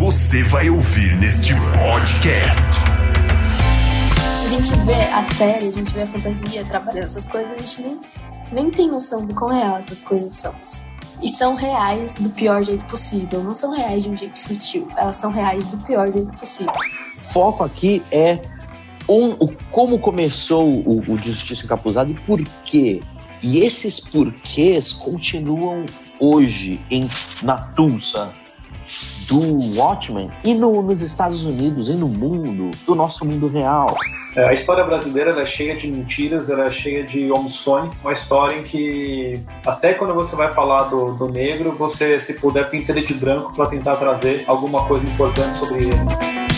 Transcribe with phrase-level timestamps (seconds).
[0.00, 2.78] você vai ouvir neste podcast.
[4.42, 7.82] A gente vê a série, a gente vê a fantasia trabalhando essas coisas, a gente
[7.82, 8.00] nem,
[8.50, 10.54] nem tem noção do quão real essas coisas são.
[11.22, 13.44] E são reais do pior jeito possível.
[13.44, 14.88] Não são reais de um jeito sutil.
[14.96, 16.72] Elas são reais do pior jeito possível.
[17.18, 18.38] Foco aqui é
[19.06, 23.02] um, o, como começou o, o Justiça Encapuzada e por quê.
[23.42, 25.84] E esses porquês continuam
[26.18, 27.06] hoje em,
[27.42, 28.39] na Tulsa
[29.28, 33.94] do Watchmen e no, nos Estados Unidos e no mundo, do nosso mundo real.
[34.36, 38.02] É, a história brasileira é cheia de mentiras, ela é cheia de omissões.
[38.02, 42.68] Uma história em que, até quando você vai falar do, do negro, você, se puder,
[42.68, 46.49] pinta ele de branco para tentar trazer alguma coisa importante sobre ele.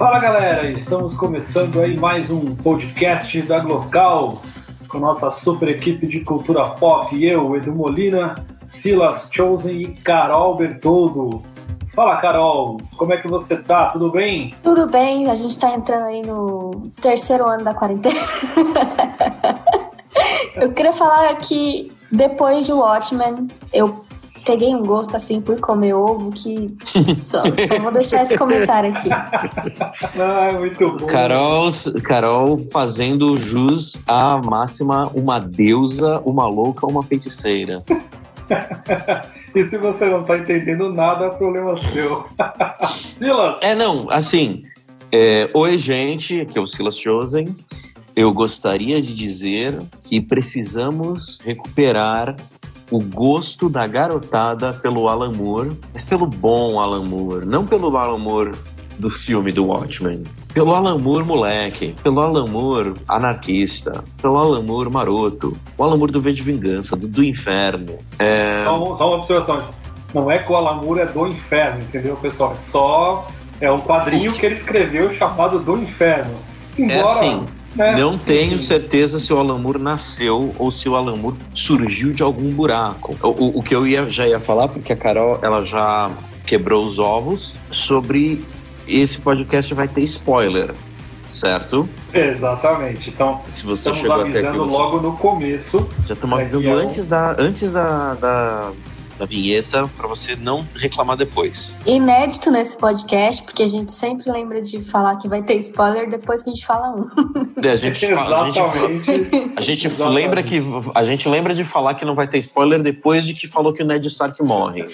[0.00, 4.40] Fala galera, estamos começando aí mais um podcast da Glocal
[4.88, 8.34] com nossa super equipe de cultura pop, eu, Edu Molina,
[8.66, 11.42] Silas Chosen e Carol Bertoldo.
[11.94, 13.90] Fala Carol, como é que você tá?
[13.90, 14.54] Tudo bem?
[14.62, 18.18] Tudo bem, a gente tá entrando aí no terceiro ano da quarentena.
[20.56, 24.02] eu queria falar que depois de Watchmen, eu
[24.44, 26.74] peguei um gosto assim por comer ovo que
[27.16, 29.08] só, só vou deixar esse comentário aqui.
[29.12, 31.06] ah, muito bom.
[31.06, 31.68] Carol,
[32.02, 37.82] Carol fazendo jus à máxima uma deusa, uma louca, uma feiticeira.
[39.54, 42.26] e se você não tá entendendo nada, é problema seu.
[43.18, 43.58] Silas!
[43.60, 44.62] É, não, assim.
[45.12, 47.56] É, Oi, gente, aqui é o Silas Chosen.
[48.14, 52.36] Eu gostaria de dizer que precisamos recuperar
[52.90, 58.18] o gosto da garotada pelo Alan Moore, mas pelo bom Alan Moore, não pelo Alan
[58.18, 58.52] Moore
[58.98, 60.24] do filme do Watchmen.
[60.52, 66.12] Pelo Alan Moore moleque, pelo Alan Moore anarquista, pelo Alan Moore maroto, o Alan Moore
[66.12, 67.96] do V de Vingança, do, do Inferno.
[68.18, 68.64] É...
[68.64, 69.58] Só, só, uma observação,
[70.12, 72.52] não é que o Alan Moore é do Inferno, entendeu, pessoal?
[72.52, 73.26] É só
[73.60, 76.34] é um quadrinho que ele escreveu chamado Do Inferno.
[76.78, 76.98] Embora...
[76.98, 77.44] É assim,
[77.78, 77.96] é.
[77.96, 82.22] Não tenho certeza se o Alan Moore nasceu ou se o Alan Moore surgiu de
[82.22, 83.16] algum buraco.
[83.22, 86.10] O, o, que eu ia, já ia falar, porque a Carol ela já
[86.46, 88.44] quebrou os ovos, sobre
[88.88, 90.74] esse podcast vai ter spoiler
[91.30, 91.88] certo?
[92.12, 93.08] Exatamente.
[93.08, 94.76] Então, se você chegou avisando até aqui, você...
[94.76, 95.88] logo no começo.
[96.06, 98.72] Já estamos avisando é antes da antes da, da,
[99.20, 101.76] da vinheta para você não reclamar depois.
[101.84, 106.42] Inédito nesse podcast, porque a gente sempre lembra de falar que vai ter spoiler depois
[106.42, 107.10] que a gente fala um.
[107.62, 108.60] É, a gente, fala, a gente,
[109.56, 110.62] a gente lembra que
[110.94, 113.82] a gente lembra de falar que não vai ter spoiler depois de que falou que
[113.82, 114.86] o Ned Stark morre.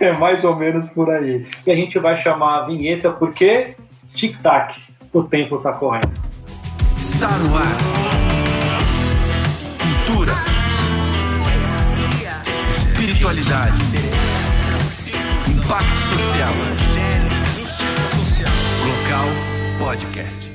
[0.00, 1.46] É mais ou menos por aí.
[1.66, 3.76] E a gente vai chamar a vinheta porque
[4.14, 4.80] tic-tac,
[5.12, 6.10] o tempo está correndo.
[6.96, 8.23] Está no ar.
[13.24, 13.82] Espiritualidade,
[15.48, 16.52] impacto social,
[18.84, 19.26] local
[19.78, 20.52] podcast.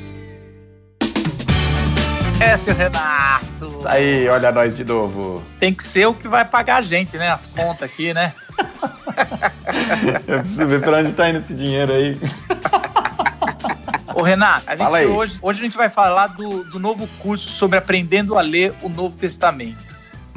[2.40, 3.66] É, seu Renato.
[3.66, 5.44] Isso aí, olha nós de novo.
[5.60, 7.32] Tem que ser o que vai pagar a gente, né?
[7.32, 8.32] As contas aqui, né?
[10.28, 12.20] Eu preciso ver pra onde tá indo esse dinheiro aí.
[14.14, 17.80] Ô, Renato, a gente hoje, hoje a gente vai falar do, do novo curso sobre
[17.80, 19.89] aprendendo a ler o Novo Testamento.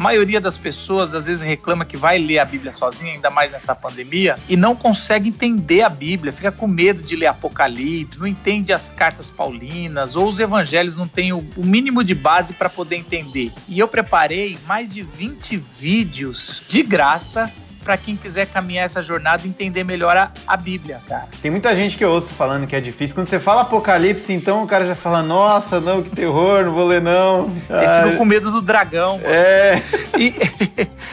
[0.02, 3.52] A maioria das pessoas às vezes reclama que vai ler a Bíblia sozinha, ainda mais
[3.52, 8.26] nessa pandemia, e não consegue entender a Bíblia, fica com medo de ler Apocalipse, não
[8.26, 12.96] entende as cartas paulinas, ou os evangelhos não têm o, mínimo de base para poder
[12.96, 13.52] entender.
[13.68, 17.52] E eu preparei mais de 20 vídeos de graça
[17.82, 21.28] para quem quiser caminhar essa jornada e entender melhor a, a, Bíblia, cara.
[21.40, 23.14] Tem muita gente que eu ouço falando que é difícil.
[23.14, 26.86] Quando você fala Apocalipse, então o cara já fala: Nossa, não, que terror, não vou
[26.86, 27.52] ler não.
[27.56, 29.18] Esse ah, com medo do dragão.
[29.18, 29.28] Mano.
[29.28, 29.82] É.
[30.18, 30.34] E,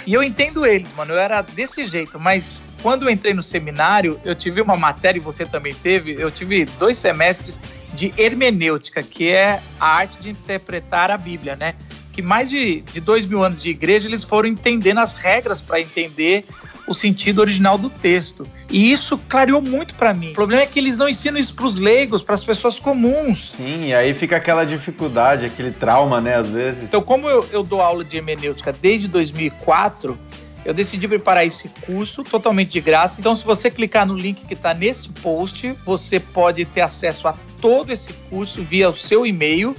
[0.07, 1.13] e eu entendo eles, mano.
[1.13, 5.21] Eu era desse jeito, mas quando eu entrei no seminário, eu tive uma matéria, e
[5.21, 7.59] você também teve, eu tive dois semestres
[7.93, 11.75] de hermenêutica, que é a arte de interpretar a Bíblia, né?
[12.19, 15.79] Que mais de, de dois mil anos de igreja eles foram entendendo as regras para
[15.79, 16.43] entender
[16.85, 18.45] o sentido original do texto.
[18.69, 20.31] E isso clareou muito para mim.
[20.31, 23.53] O problema é que eles não ensinam isso para os leigos, para as pessoas comuns.
[23.55, 26.89] Sim, e aí fica aquela dificuldade, aquele trauma, né, às vezes.
[26.89, 30.19] Então, como eu, eu dou aula de hermenêutica desde 2004,
[30.65, 33.21] eu decidi preparar esse curso totalmente de graça.
[33.21, 37.35] Então, se você clicar no link que está nesse post, você pode ter acesso a
[37.61, 39.73] todo esse curso via o seu e-mail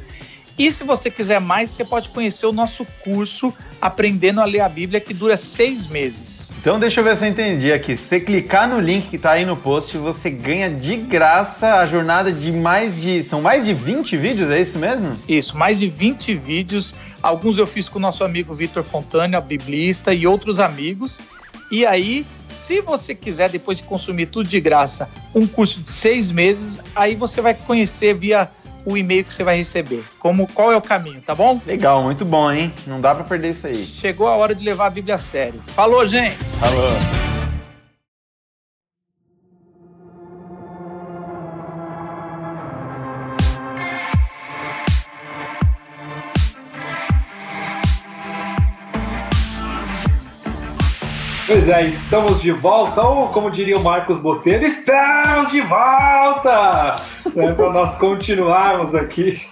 [0.59, 4.69] E se você quiser mais, você pode conhecer o nosso curso Aprendendo a Ler a
[4.69, 6.53] Bíblia, que dura seis meses.
[6.61, 7.97] Então deixa eu ver se eu entendi aqui.
[7.97, 11.87] Se você clicar no link que está aí no post, você ganha de graça a
[11.87, 13.23] jornada de mais de.
[13.25, 15.19] São mais de 20 vídeos, é isso mesmo?
[15.27, 16.95] Isso, mais de 20 vídeos.
[17.23, 21.21] Alguns eu fiz com o nosso amigo Vitor Fontana, biblista, e outros amigos.
[21.71, 26.31] E aí, se você quiser, depois de consumir tudo de graça, um curso de seis
[26.31, 28.51] meses, aí você vai conhecer via
[28.85, 30.05] o e-mail que você vai receber.
[30.19, 31.61] Como qual é o caminho, tá bom?
[31.67, 32.73] Legal, muito bom, hein?
[32.87, 33.85] Não dá para perder isso aí.
[33.85, 35.61] Chegou a hora de levar a Bíblia a sério.
[35.75, 36.37] Falou, gente.
[36.59, 37.40] Falou.
[51.53, 57.03] Pois é, estamos de volta, ou como diria o Marcos Botelho, estamos de volta!
[57.35, 59.43] É, Para nós continuarmos aqui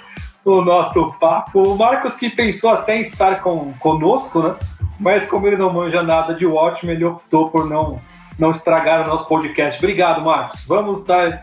[0.45, 1.61] o nosso papo.
[1.61, 4.55] O Marcos que pensou até em estar com, conosco, né?
[5.01, 8.01] Mas como ele não manja nada de Watchmen, ele optou por não,
[8.39, 9.81] não estragar o nosso podcast.
[9.81, 10.69] Obrigado, Marcos.
[10.69, 11.43] Vamos dar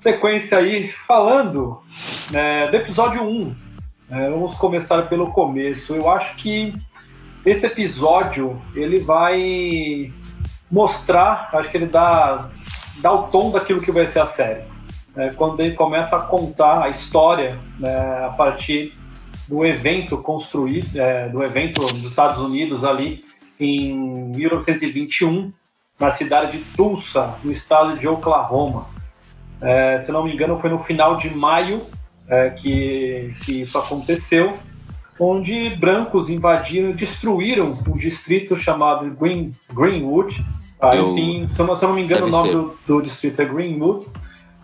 [0.00, 1.80] sequência aí falando
[2.30, 3.56] né, do episódio 1.
[4.10, 5.94] É, vamos começar pelo começo.
[5.94, 6.74] Eu acho que
[7.44, 10.12] esse episódio ele vai
[10.70, 12.48] mostrar, acho que ele dá,
[13.00, 14.62] dá o tom daquilo que vai ser a série.
[15.16, 18.92] É, quando ele começa a contar a história né, a partir
[19.46, 23.22] do evento construído, é, do evento dos Estados Unidos ali
[23.60, 23.96] em
[24.34, 25.52] 1921,
[26.00, 28.86] na cidade de Tulsa, no estado de Oklahoma.
[29.60, 31.82] É, se não me engano, foi no final de maio
[32.28, 34.58] é, que, que isso aconteceu
[35.18, 40.44] onde brancos invadiram e destruíram um distrito chamado Green, Greenwood.
[40.78, 40.94] Tá?
[40.96, 43.44] Eu, Enfim, se eu, se eu, não me engano, o nome do, do, distrito é
[43.44, 44.06] Greenwood.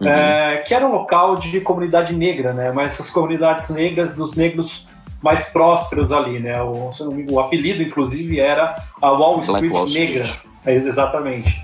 [0.00, 0.08] Uhum.
[0.08, 2.73] É, que era um local de comunidade negra, né?
[2.73, 4.88] Mas essas comunidades negras dos negros
[5.23, 6.61] mais prósperos ali, né?
[6.62, 10.25] O, não engano, o apelido, inclusive, era a Wall Street Wall Negra.
[10.25, 10.50] Street.
[10.64, 11.62] É, exatamente.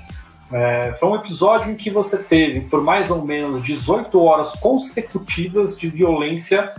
[0.52, 5.78] É, foi um episódio em que você teve, por mais ou menos 18 horas consecutivas
[5.78, 6.70] de violência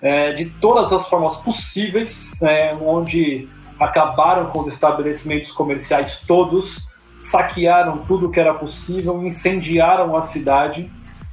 [0.00, 3.48] é, de todas as formas possíveis, é, onde
[3.78, 6.86] acabaram com os estabelecimentos comerciais todos,
[7.22, 10.90] saquearam tudo que era possível, incendiaram a cidade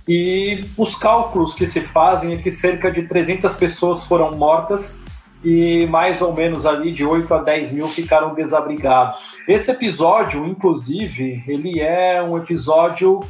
[0.08, 5.02] e os cálculos que se fazem é que cerca de 300 pessoas foram mortas
[5.44, 9.38] e mais ou menos ali de 8 a 10 mil ficaram desabrigados.
[9.48, 13.22] Esse episódio, inclusive, ele é um episódio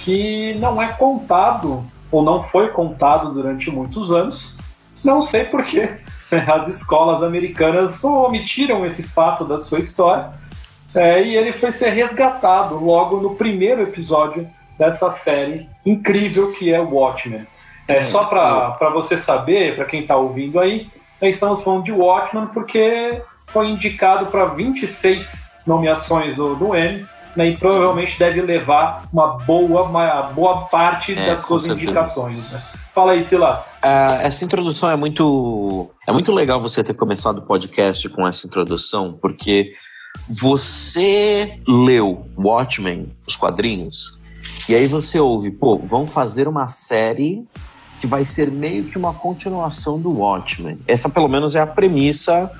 [0.00, 4.56] que não é contado ou não foi contado durante muitos anos,
[5.02, 5.90] não sei porquê.
[6.30, 10.30] As escolas americanas omitiram esse fato da sua história.
[10.94, 14.46] É, e ele foi ser resgatado logo no primeiro episódio
[14.78, 17.46] dessa série incrível que é Watchmen.
[17.88, 20.86] É, é só para você saber, para quem está ouvindo aí,
[21.20, 27.06] estamos falando de Watchmen porque foi indicado para 26 nomeações do, do Emmy
[27.36, 32.50] né, e provavelmente deve levar uma boa, uma boa parte é, das suas indicações.
[32.52, 32.62] Né?
[32.94, 33.78] Fala aí, Silas.
[33.82, 35.90] Uh, essa introdução é muito.
[36.06, 39.72] É muito legal você ter começado o podcast com essa introdução, porque
[40.28, 44.18] você leu Watchmen, os quadrinhos,
[44.68, 47.44] e aí você ouve, pô, vão fazer uma série
[47.98, 50.78] que vai ser meio que uma continuação do Watchmen.
[50.86, 52.50] Essa, pelo menos, é a premissa.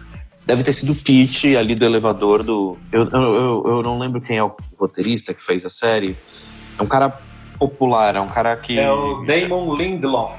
[0.47, 2.79] Deve ter sido o pitch ali do elevador do.
[2.91, 6.17] Eu, eu, eu não lembro quem é o roteirista que fez a série.
[6.79, 7.21] É um cara
[7.69, 8.79] popular, é um cara que.
[8.79, 10.35] É o Damon Lindelof.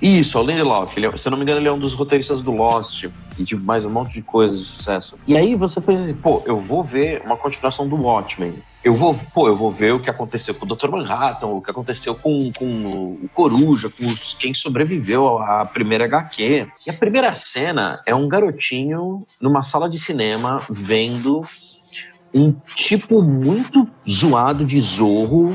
[0.00, 0.96] Isso, é o Lindelof.
[0.96, 3.04] Ele, é, se eu não me engano, ele é um dos roteiristas do Lost
[3.38, 5.16] e de mais um monte de coisas de sucesso.
[5.28, 8.54] E aí você fez assim, pô, eu vou ver uma continuação do Watchmen.
[8.82, 10.88] Eu vou, pô, eu vou ver o que aconteceu com o Dr.
[10.88, 12.66] Manhattan, o que aconteceu com, com
[13.22, 16.66] o Coruja, com os, quem sobreviveu à primeira HQ.
[16.84, 21.42] E a primeira cena é um garotinho numa sala de cinema vendo
[22.34, 25.50] um tipo muito zoado de zorro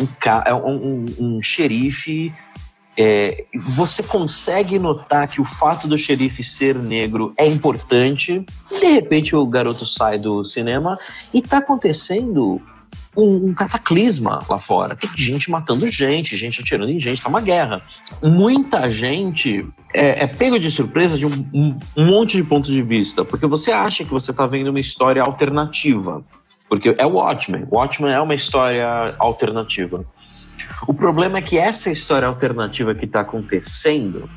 [0.00, 0.08] um,
[0.46, 2.32] é um, um xerife.
[2.96, 8.44] É, você consegue notar que o fato do xerife ser negro é importante.
[8.70, 10.98] De repente o garoto sai do cinema
[11.32, 12.60] e está acontecendo
[13.16, 14.96] um, cataclisma lá fora.
[14.96, 17.82] Tem gente matando gente, gente atirando em gente, tá uma guerra.
[18.22, 22.82] Muita gente é, é pego de surpresa de um, um, um monte de pontos de
[22.82, 26.24] vista, porque você acha que você está vendo uma história alternativa.
[26.68, 27.66] Porque é o Watchmen.
[27.70, 30.04] O Watchmen é uma história alternativa.
[30.88, 34.28] O problema é que essa história alternativa que está acontecendo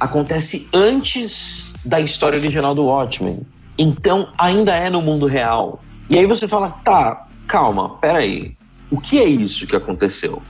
[0.00, 3.42] acontece antes da história original do Watchmen.
[3.76, 5.80] Então ainda é no mundo real.
[6.08, 8.56] E aí você fala, tá, calma, peraí.
[8.90, 10.42] O que é isso que aconteceu?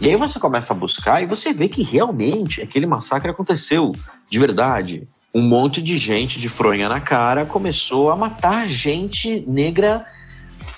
[0.00, 3.92] E aí você começa a buscar e você vê que realmente aquele massacre aconteceu,
[4.28, 5.06] de verdade.
[5.34, 10.04] Um monte de gente de fronha na cara começou a matar gente negra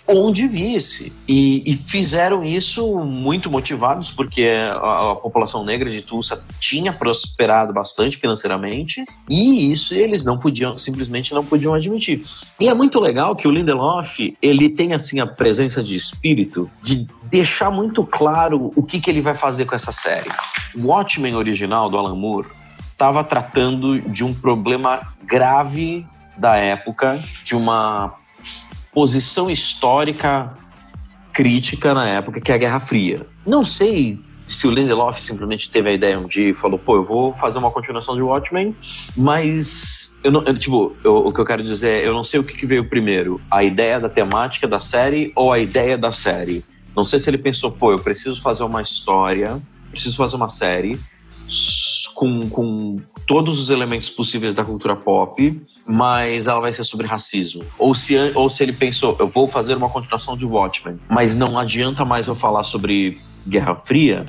[0.07, 1.13] onde visse.
[1.29, 7.73] E, e, fizeram isso muito motivados, porque a, a, população negra de Tulsa tinha prosperado
[7.73, 12.25] bastante financeiramente, e isso eles não podiam, simplesmente não podiam admitir.
[12.61, 17.07] E é muito legal que o Lindelof, ele tem assim a presença de espírito de
[17.25, 20.31] deixar muito claro o que, que ele vai fazer com essa série.
[20.75, 22.49] O Watchmen original do Alan Moore
[22.91, 26.07] estava tratando de um problema grave
[26.37, 28.15] da época, de uma
[28.93, 30.55] posição histórica
[31.33, 33.27] crítica na época, que é a Guerra Fria.
[33.47, 34.19] Não sei
[34.49, 37.59] se o Lindelof simplesmente teve a ideia um dia e falou, pô, eu vou fazer
[37.59, 38.77] uma continuação de Watchmen,
[39.17, 42.39] mas eu não, eu, tipo, eu, o que eu quero dizer é, eu não sei
[42.39, 46.13] o que, que veio primeiro, a ideia da temática da série ou a ideia da
[46.13, 46.63] série.
[46.95, 49.59] Não sei se ele pensou, pô, eu preciso fazer uma história,
[49.91, 51.01] preciso fazer uma série
[52.23, 57.65] com, com todos os elementos possíveis da cultura pop, mas ela vai ser sobre racismo.
[57.77, 61.59] Ou se, ou se ele pensou, eu vou fazer uma continuação de Watchmen, mas não
[61.59, 64.25] adianta mais eu falar sobre Guerra Fria,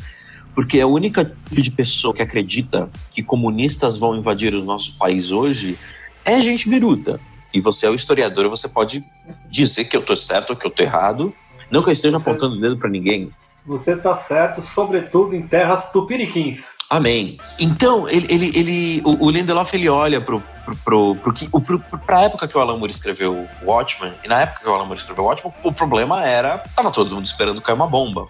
[0.56, 5.30] porque a única tipo de pessoa que acredita que comunistas vão invadir o nosso país
[5.30, 5.78] hoje
[6.26, 7.20] é gente biruta.
[7.54, 9.06] E você é o historiador, você pode
[9.52, 11.32] dizer que eu tô certo ou que eu tô errado.
[11.70, 13.30] Não que eu esteja você, apontando o dedo para ninguém.
[13.68, 16.76] Você tá certo, sobretudo em terras tupiniquins.
[16.94, 17.40] Amém.
[17.58, 20.44] Então, ele, ele, ele o, o Lindelof ele olha pro,
[20.86, 24.70] pro, pro, pro, pra época que o Alan Moore escreveu Watchmen, e na época que
[24.70, 28.28] o Alan Moore escreveu Watchmen, o problema era, tava todo mundo esperando cair uma bomba.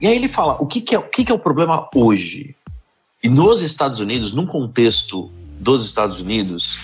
[0.00, 2.56] E aí ele fala, o que, que, é, o que, que é o problema hoje?
[3.22, 5.30] E nos Estados Unidos, num contexto
[5.60, 6.78] dos Estados Unidos,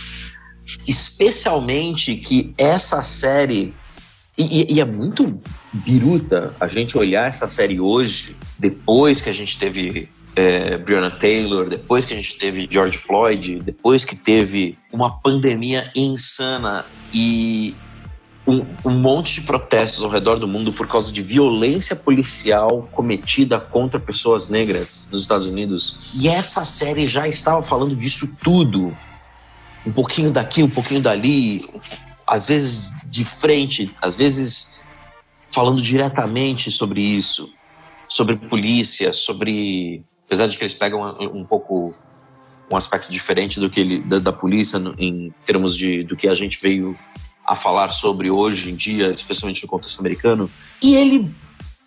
[0.87, 3.75] especialmente que essa série
[4.37, 5.41] e, e, é muito
[5.73, 11.69] biruta a gente olhar essa série hoje, depois que a gente teve é, Breonna Taylor,
[11.69, 17.75] depois que a gente teve George Floyd, depois que teve uma pandemia insana e
[18.47, 23.61] um, um, monte de protestos ao redor do mundo por causa de violência policial cometida
[23.61, 26.01] contra pessoas negras nos Estados Unidos.
[26.15, 28.97] E essa série já estava falando disso tudo.
[29.87, 31.69] Um pouquinho daqui, um pouquinho dali,
[32.27, 34.81] às vezes de frente, às vezes
[35.51, 37.53] falando diretamente sobre isso,
[38.09, 41.95] sobre polícia, sobre apesar de que eles pegam um, pouco
[42.71, 46.35] um aspecto diferente do que ele, da, da polícia em termos de do que a
[46.35, 46.99] gente veio
[47.47, 51.31] a falar sobre hoje em dia, especialmente no contexto americano, e ele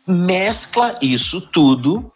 [0.07, 2.11] mescla isso tudo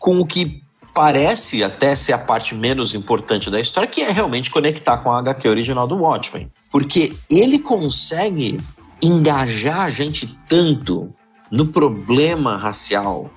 [0.00, 4.50] com o que parece até ser a parte menos importante da história, que é realmente
[4.50, 6.50] conectar com a HQ original do Watchmen.
[6.72, 8.58] Porque ele consegue
[9.00, 11.14] engajar a gente tanto
[11.52, 13.30] no problema racial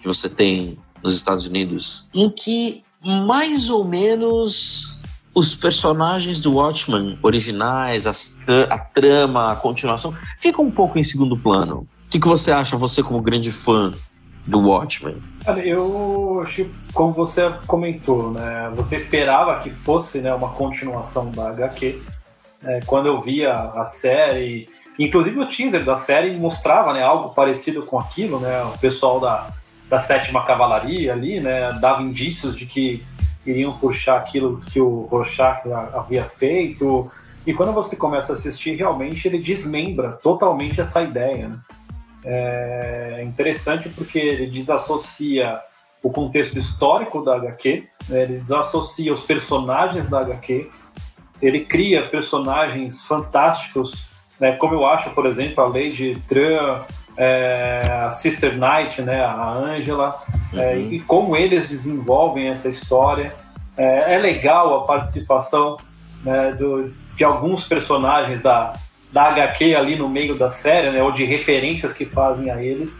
[0.00, 4.98] que você tem nos Estados Unidos, em que mais ou menos
[5.34, 11.86] os personagens do Watchmen originais, a trama, a continuação, ficam um pouco em segundo plano.
[12.06, 13.92] O que, que você acha, você como grande fã
[14.46, 15.16] do Watchmen?
[15.64, 18.70] eu acho como você comentou, né?
[18.76, 22.00] Você esperava que fosse né, uma continuação da HQ.
[22.62, 24.68] É, quando eu via a série,
[24.98, 28.62] inclusive o teaser da série mostrava né, algo parecido com aquilo, né?
[28.64, 29.50] O pessoal da,
[29.94, 33.04] da sétima cavalaria ali, né, dava indícios de que
[33.46, 35.60] iriam puxar aquilo que o Rorschach
[35.92, 37.08] havia feito.
[37.46, 41.48] E quando você começa a assistir, realmente ele desmembra totalmente essa ideia.
[41.48, 41.58] Né?
[42.24, 45.60] É interessante porque ele desassocia
[46.02, 48.22] o contexto histórico da HQ, né?
[48.22, 50.70] ele desassocia os personagens da HQ,
[51.40, 54.08] ele cria personagens fantásticos,
[54.40, 54.56] né?
[54.56, 56.82] como eu acho, por exemplo, a Lady Tran,
[57.16, 60.14] é, a Sister Knight, né, a Angela,
[60.52, 60.62] é, uhum.
[60.62, 63.32] é, e como eles desenvolvem essa história.
[63.76, 65.76] É, é legal a participação
[66.24, 68.74] né, do, de alguns personagens da,
[69.12, 72.96] da HQ ali no meio da série, né, ou de referências que fazem a eles,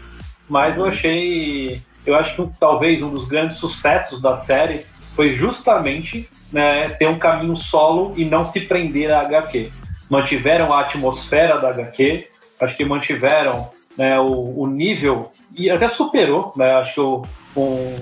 [0.49, 0.89] mas eu uhum.
[0.89, 7.07] achei, eu acho que talvez um dos grandes sucessos da série foi justamente né, ter
[7.07, 9.71] um caminho solo e não se prender à HQ.
[10.09, 12.27] Mantiveram a atmosfera da HQ,
[12.61, 17.23] acho que mantiveram né, o, o, nível, e até superou, né, acho
[17.53, 17.95] que um,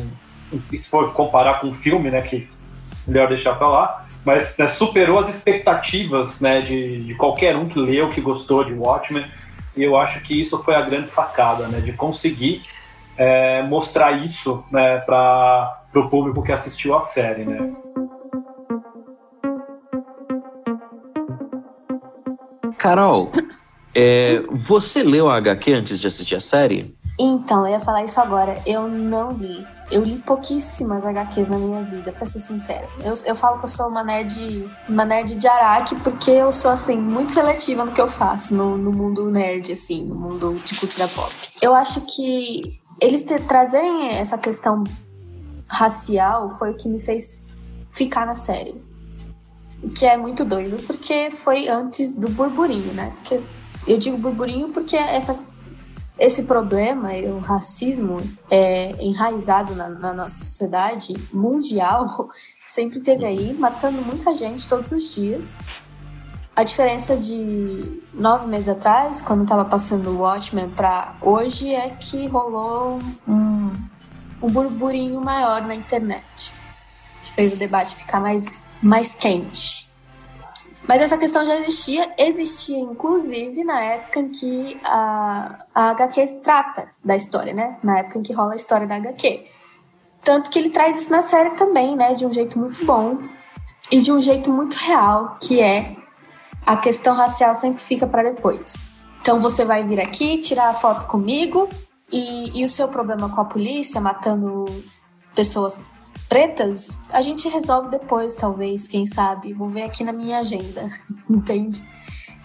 [0.72, 2.50] se for comparar com um filme, né, que
[3.08, 7.80] melhor deixar pra lá, mas né, superou as expectativas né, de, de qualquer um que
[7.80, 9.26] leu, que gostou de Watchmen,
[9.76, 12.64] e eu acho que isso foi a grande sacada, né, de conseguir
[13.18, 17.72] é, mostrar isso né, para o público que assistiu a série, né.
[22.78, 23.32] Carol,
[23.96, 26.96] é, você leu a HQ antes de assistir a série?
[27.20, 28.60] Então, eu ia falar isso agora.
[28.66, 29.66] Eu não li.
[29.92, 32.88] Eu li pouquíssimas HQs na minha vida, pra ser sincera.
[33.04, 36.72] Eu, eu falo que eu sou uma nerd, uma nerd de araque porque eu sou,
[36.72, 40.80] assim, muito seletiva no que eu faço no, no mundo nerd, assim, no mundo de
[40.80, 41.32] cultura pop.
[41.62, 44.84] Eu acho que eles te, trazerem essa questão
[45.68, 47.36] racial foi o que me fez
[47.92, 48.76] ficar na série.
[49.84, 53.12] O que é muito doido, porque foi antes do burburinho, né?
[53.18, 53.42] Porque
[53.88, 55.38] eu digo burburinho porque essa
[56.18, 58.18] esse problema, o racismo
[58.50, 62.30] é, enraizado na, na, nossa sociedade mundial,
[62.68, 65.50] sempre teve aí, matando muita gente todos os dias.
[66.56, 72.28] A diferença de nove meses atrás, quando estava passando o Watchmen, para hoje, é que
[72.28, 73.72] rolou um,
[74.40, 76.54] um burburinho maior na internet,
[77.24, 79.83] que fez o debate ficar mais, mais quente.
[80.88, 86.90] Mas essa questão já existia, existia inclusive na época em que a, a HQ trata
[87.04, 87.78] da história, né?
[87.82, 89.46] Na época em que rola a história da HQ.
[90.24, 92.14] Tanto que ele traz isso na série também, né?
[92.14, 93.20] De um jeito muito bom
[93.92, 95.96] e de um jeito muito real, que é
[96.66, 98.94] a questão racial sempre fica para depois.
[99.22, 101.70] Então você vai vir aqui tirar a foto comigo
[102.12, 104.66] e, e o seu problema com a polícia matando
[105.34, 105.82] pessoas
[106.34, 109.54] pretas, a gente resolve depois, talvez, quem sabe.
[109.54, 110.90] Vou ver aqui na minha agenda,
[111.30, 111.80] entende?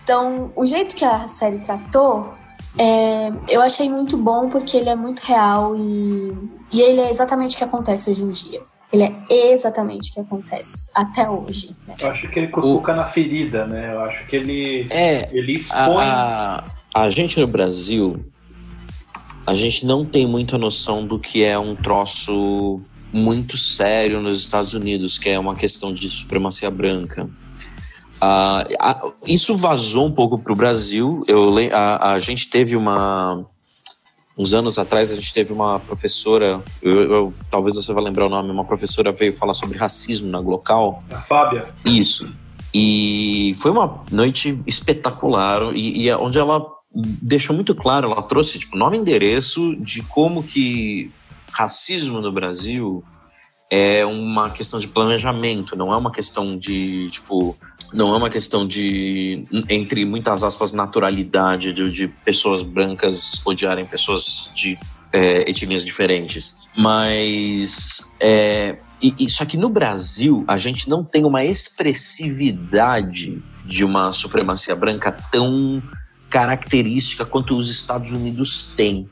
[0.05, 2.35] Então, o jeito que a série tratou,
[2.77, 6.37] é, eu achei muito bom porque ele é muito real e,
[6.71, 8.61] e ele é exatamente o que acontece hoje em dia.
[8.93, 11.75] Ele é exatamente o que acontece até hoje.
[11.87, 11.95] Né?
[11.99, 12.97] Eu acho que ele cutuca o...
[12.97, 13.95] na ferida, né?
[13.95, 16.05] Eu acho que ele, é, ele expõe.
[16.05, 16.63] A,
[16.95, 18.23] a, a gente no Brasil,
[19.47, 24.75] a gente não tem muita noção do que é um troço muito sério nos Estados
[24.75, 27.29] Unidos, que é uma questão de supremacia branca.
[28.19, 31.23] Uh, isso vazou um pouco para o Brasil.
[31.29, 33.45] Eu, a, a, gente teve uma.
[34.37, 38.29] Uns anos atrás, a gente teve uma professora, eu, eu, talvez você vá lembrar o
[38.29, 41.03] nome, uma professora veio falar sobre racismo na Glocal.
[41.11, 41.67] A Fábia.
[41.85, 42.29] Isso.
[42.73, 48.77] E foi uma noite espetacular, e, e onde ela deixou muito claro, ela trouxe tipo,
[48.77, 51.11] nome e endereço de como que
[51.53, 53.05] racismo no Brasil
[53.71, 57.57] é uma questão de planejamento, não é uma questão de, tipo,
[57.93, 64.51] não é uma questão de, entre muitas aspas, naturalidade de, de pessoas brancas odiarem pessoas
[64.55, 64.79] de
[65.13, 66.57] é, etnias diferentes.
[66.77, 73.85] Mas, é, e, e, só que no Brasil, a gente não tem uma expressividade de
[73.85, 75.83] uma supremacia branca tão
[76.31, 79.09] característica quanto os Estados Unidos têm.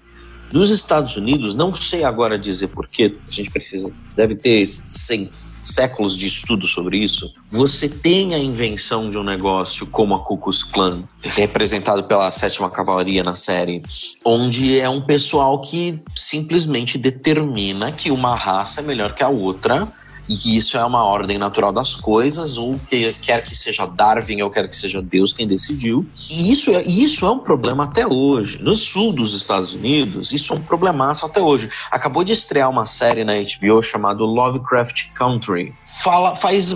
[0.52, 5.30] Nos Estados Unidos, não sei agora dizer porquê, a gente precisa, deve ter 100
[5.60, 10.38] séculos de estudo sobre isso, você tem a invenção de um negócio como a Ku
[10.38, 13.82] Klux Klan, representado pela sétima cavalaria na série,
[14.24, 19.88] onde é um pessoal que simplesmente determina que uma raça é melhor que a outra
[20.28, 24.42] e que isso é uma ordem natural das coisas, ou que quer que seja Darwin
[24.42, 26.06] ou quer que seja Deus quem decidiu.
[26.30, 28.60] E isso é, isso é um problema até hoje.
[28.60, 31.70] No sul dos Estados Unidos, isso é um problemaço até hoje.
[31.90, 35.74] Acabou de estrear uma série na HBO chamada Lovecraft Country.
[35.84, 36.74] Fala, faz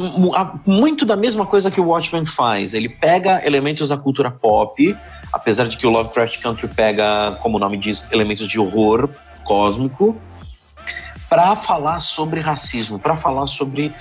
[0.66, 2.74] muito da mesma coisa que o Watchmen faz.
[2.74, 4.96] Ele pega elementos da cultura pop,
[5.32, 9.08] apesar de que o Lovecraft Country pega, como o nome diz, elementos de horror
[9.44, 10.16] cósmico
[11.30, 13.94] para falar sobre racismo, para falar sobre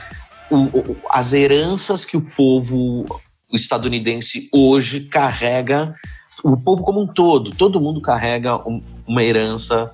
[0.50, 3.06] o, as heranças que o povo
[3.54, 5.94] estadunidense hoje carrega,
[6.44, 9.94] o povo como um todo, todo mundo carrega um, uma herança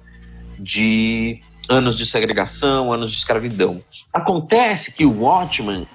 [0.57, 3.81] de anos de segregação, anos de escravidão.
[4.13, 5.85] Acontece que o Watchman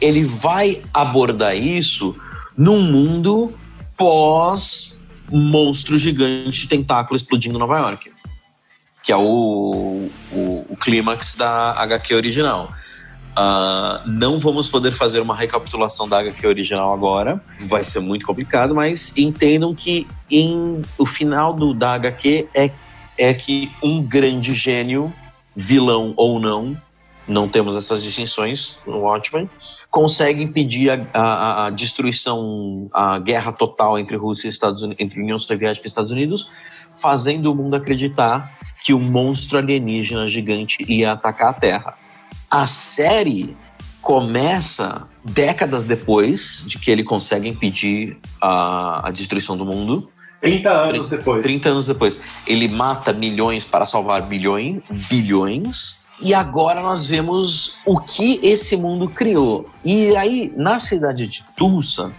[0.00, 2.12] ele vai abordar isso
[2.56, 3.54] num mundo
[3.96, 4.98] pós
[5.30, 8.10] monstro gigante de tentáculo explodindo Nova York
[9.08, 12.70] que é o, o, o clímax da HQ original.
[13.30, 18.74] Uh, não vamos poder fazer uma recapitulação da HQ original agora, vai ser muito complicado,
[18.74, 22.70] mas entendam que em, o final do, da HQ é,
[23.16, 25.10] é que um grande gênio,
[25.56, 26.76] vilão ou não,
[27.26, 29.48] não temos essas distinções no Watchmen,
[29.90, 35.18] consegue impedir a, a, a destruição, a guerra total entre Rússia e Estados Unidos, entre
[35.18, 36.50] União Soviética e Estados Unidos,
[37.00, 41.94] fazendo o mundo acreditar que um monstro alienígena gigante ia atacar a Terra.
[42.50, 43.56] A série
[44.00, 50.08] começa décadas depois de que ele consegue impedir a, a destruição do mundo.
[50.40, 51.42] 30 anos 30, depois.
[51.42, 52.22] 30 anos depois.
[52.46, 56.06] Ele mata milhões para salvar bilhões, bilhões.
[56.22, 59.68] E agora nós vemos o que esse mundo criou.
[59.84, 62.12] E aí, na cidade de Tulsa,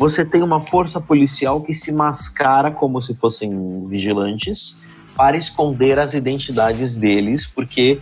[0.00, 4.80] você tem uma força policial que se mascara como se fossem vigilantes
[5.14, 8.00] para esconder as identidades deles, porque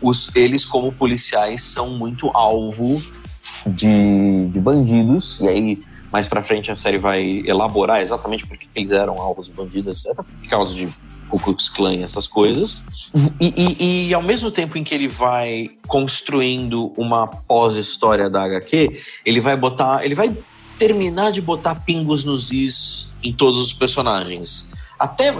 [0.00, 3.02] os, eles, como policiais, são muito alvo
[3.66, 8.68] de, de bandidos, e aí mais pra frente a série vai elaborar exatamente por que
[8.76, 10.14] eles eram alvos bandidos, etc.
[10.14, 10.88] Por causa de
[11.28, 12.84] Ku Klux Klan essas coisas.
[13.40, 19.00] E, e, e, ao mesmo tempo em que ele vai construindo uma pós-história da HQ,
[19.24, 20.04] ele vai botar.
[20.04, 20.32] Ele vai
[20.78, 24.72] terminar de botar pingos nos is em todos os personagens.
[24.98, 25.32] Até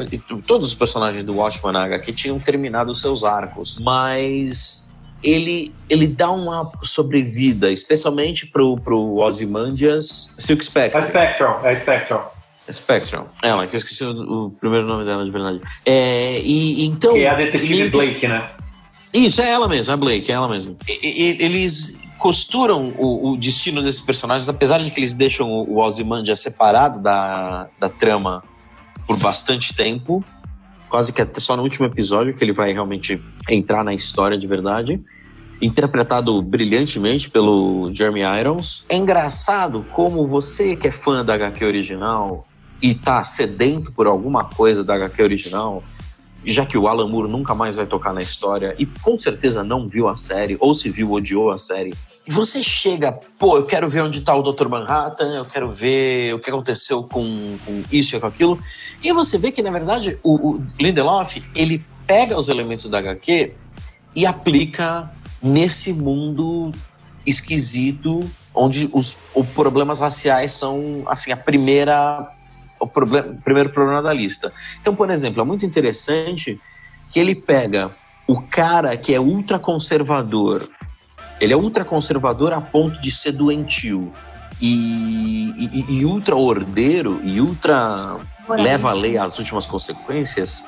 [0.47, 4.93] todos os personagens do Watchmen na HQ tinham terminado seus arcos, mas
[5.23, 11.01] ele, ele dá uma sobrevida, especialmente pro, pro Ozymandias Silk Spectre.
[11.01, 12.21] É Spectrum, é Spectrum.
[12.67, 13.25] É Spectrum.
[13.43, 15.61] Ela, que eu esqueci o, o, primeiro nome dela de verdade.
[15.87, 18.45] É, e, então, que é a detetive Blake, né?
[19.13, 20.77] Isso, é ela mesmo, é a Blake, é ela mesmo.
[20.89, 25.75] E, e, eles costuram o, o, destino desses personagens, apesar de que eles deixam o,
[25.75, 28.45] o Ozymandias separado da, da trama
[29.09, 30.25] por bastante tempo,
[30.89, 34.47] quase que até só no último episódio que ele vai realmente entrar na história de
[34.47, 35.03] verdade
[35.61, 38.85] interpretado brilhantemente pelo Jeremy Irons.
[38.89, 42.47] É engraçado como você que é fã da HQ original
[42.81, 45.83] e tá sedento por alguma coisa da HQ original,
[46.45, 49.87] já que o Alan Moore nunca mais vai tocar na história e com certeza não
[49.89, 51.95] viu a série, ou se viu, odiou a série,
[52.27, 54.69] e você chega, pô, eu quero ver onde tá o Dr.
[54.69, 58.59] Manhattan, eu quero ver o que aconteceu com, com isso e com aquilo,
[59.03, 63.53] e você vê que, na verdade, o, o Lindelof, ele pega os elementos da HQ
[64.15, 65.11] e aplica
[65.43, 66.71] nesse mundo
[67.27, 68.21] esquisito
[68.55, 72.31] onde os, os problemas raciais são assim a primeira
[72.83, 74.53] o problema, primeiro problema da lista.
[74.81, 76.61] Então, por exemplo, é muito interessante
[77.11, 77.91] que ele pega
[78.27, 80.69] o cara que é ultraconservador,
[81.41, 84.13] ele é ultraconservador a ponto de ser doentio.
[84.61, 88.17] E, e, e ultra ordeiro e ultra
[88.49, 90.65] leva a lei às últimas consequências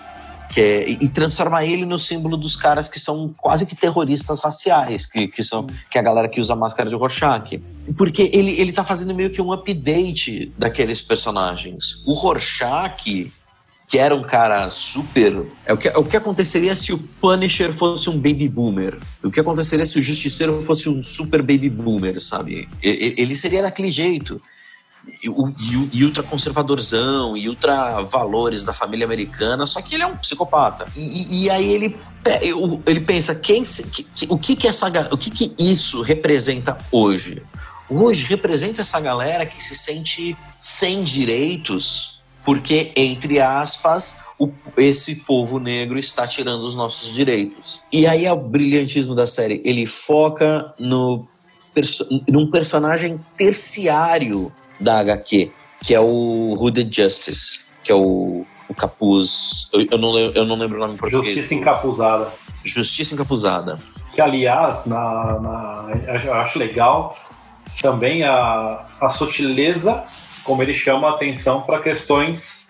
[0.54, 5.04] que é, e transformar ele no símbolo dos caras que são quase que terroristas raciais,
[5.04, 7.60] que, que são que é a galera que usa máscara de Rorschach.
[7.98, 12.04] Porque ele, ele tá fazendo meio que um update daqueles personagens.
[12.06, 13.32] O Rorschach,
[13.88, 15.44] que era um cara super.
[15.66, 18.96] É o que, é o que aconteceria se o Punisher fosse um baby boomer.
[19.24, 22.68] O que aconteceria se o Justiceiro fosse um super baby boomer, sabe?
[22.80, 24.40] Ele seria daquele jeito
[25.22, 30.86] e, ultra conservadorzão e ultra valores da família americana, só que ele é um psicopata.
[30.96, 31.96] E, e aí ele,
[32.86, 37.42] ele pensa quem que, o que que essa o que que isso representa hoje?
[37.88, 42.14] Hoje representa essa galera que se sente sem direitos
[42.44, 47.82] porque, entre aspas, o, esse povo negro está tirando os nossos direitos.
[47.90, 49.62] E aí é o brilhantismo da série.
[49.64, 51.26] Ele foca no,
[52.28, 54.52] num personagem terciário
[54.84, 55.50] da HQ,
[55.82, 59.68] que é o Hooded Justice, que é o, o capuz.
[59.72, 61.34] Eu, eu, não, eu não lembro o nome em português.
[61.34, 62.28] Justiça encapuzada.
[62.64, 63.80] Justiça encapuzada.
[64.14, 67.16] Que, aliás, na, na, eu acho legal
[67.82, 70.04] também a, a sutileza,
[70.44, 72.68] como ele chama a atenção para questões.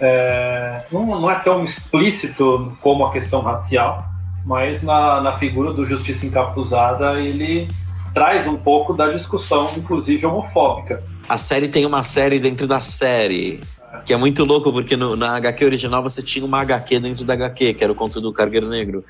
[0.00, 4.04] É, não, não é tão explícito como a questão racial,
[4.44, 7.68] mas na, na figura do Justiça Encapuzada ele
[8.12, 13.60] traz um pouco da discussão, inclusive homofóbica a série tem uma série dentro da série.
[14.04, 17.34] Que é muito louco, porque no, na HQ original você tinha uma HQ dentro da
[17.34, 19.04] HQ, que era o conto do Cargueiro Negro.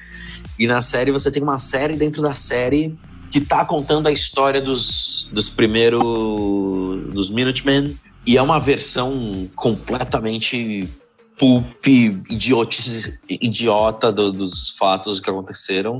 [0.58, 2.94] E na série você tem uma série dentro da série
[3.30, 6.02] que tá contando a história dos, dos primeiros.
[7.12, 7.98] dos Minutemen.
[8.26, 10.88] E é uma versão completamente
[11.38, 11.86] pulp,
[13.28, 15.98] idiota do, dos fatos que aconteceram.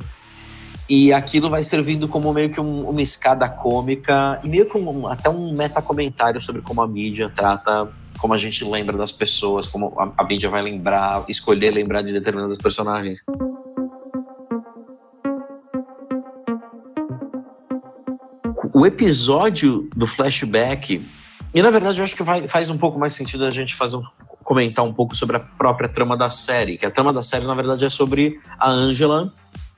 [0.89, 5.07] E aquilo vai servindo como meio que um, uma escada cômica e meio que um,
[5.07, 9.99] até um metacomentário sobre como a mídia trata, como a gente lembra das pessoas, como
[9.99, 13.25] a, a mídia vai lembrar, escolher lembrar de determinados personagens.
[18.75, 21.01] O episódio do flashback,
[21.55, 23.97] e na verdade eu acho que vai, faz um pouco mais sentido a gente fazer
[23.97, 24.03] um,
[24.43, 27.55] comentar um pouco sobre a própria trama da série, que a trama da série na
[27.55, 29.33] verdade é sobre a Angela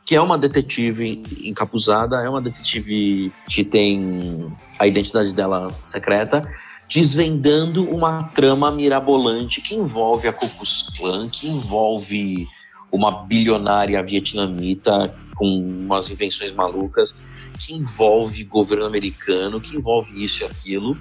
[0.07, 6.49] que é uma detetive encapuzada, é uma detetive que tem a identidade dela secreta,
[6.88, 10.49] desvendando uma trama mirabolante que envolve a Ku
[10.97, 12.47] Klan, que envolve
[12.92, 17.21] uma bilionária vietnamita com umas invenções malucas,
[17.59, 20.97] que envolve governo americano, que envolve isso e aquilo.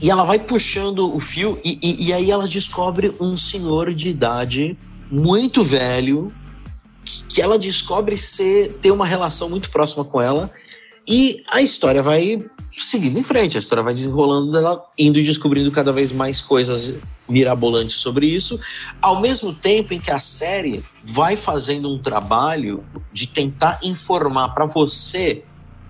[0.00, 4.10] E ela vai puxando o fio, e, e, e aí ela descobre um senhor de
[4.10, 4.78] idade
[5.10, 6.32] muito velho,
[7.28, 10.50] que ela descobre ser ter uma relação muito próxima com ela
[11.08, 12.44] E a história vai
[12.76, 17.00] seguindo em frente, a história vai desenrolando dela, indo e descobrindo cada vez mais coisas
[17.28, 18.60] mirabolantes sobre isso,
[19.00, 24.66] ao mesmo tempo em que a série vai fazendo um trabalho de tentar informar para
[24.66, 25.42] você,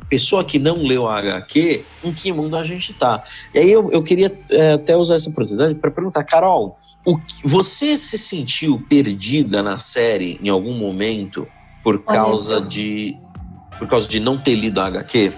[0.09, 3.24] pessoa que não leu a HQ, em que mundo a gente tá.
[3.52, 7.97] E aí eu, eu queria é, até usar essa oportunidade para perguntar, Carol, o, você
[7.97, 11.47] se sentiu perdida na série em algum momento
[11.83, 13.16] por causa de
[13.79, 15.33] por causa de não ter lido a HQ?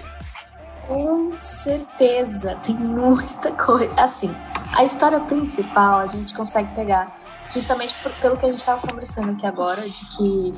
[0.87, 3.91] Com certeza, tem muita coisa.
[4.01, 4.33] Assim,
[4.73, 7.15] a história principal a gente consegue pegar
[7.53, 10.55] justamente por, pelo que a gente estava conversando aqui agora, de que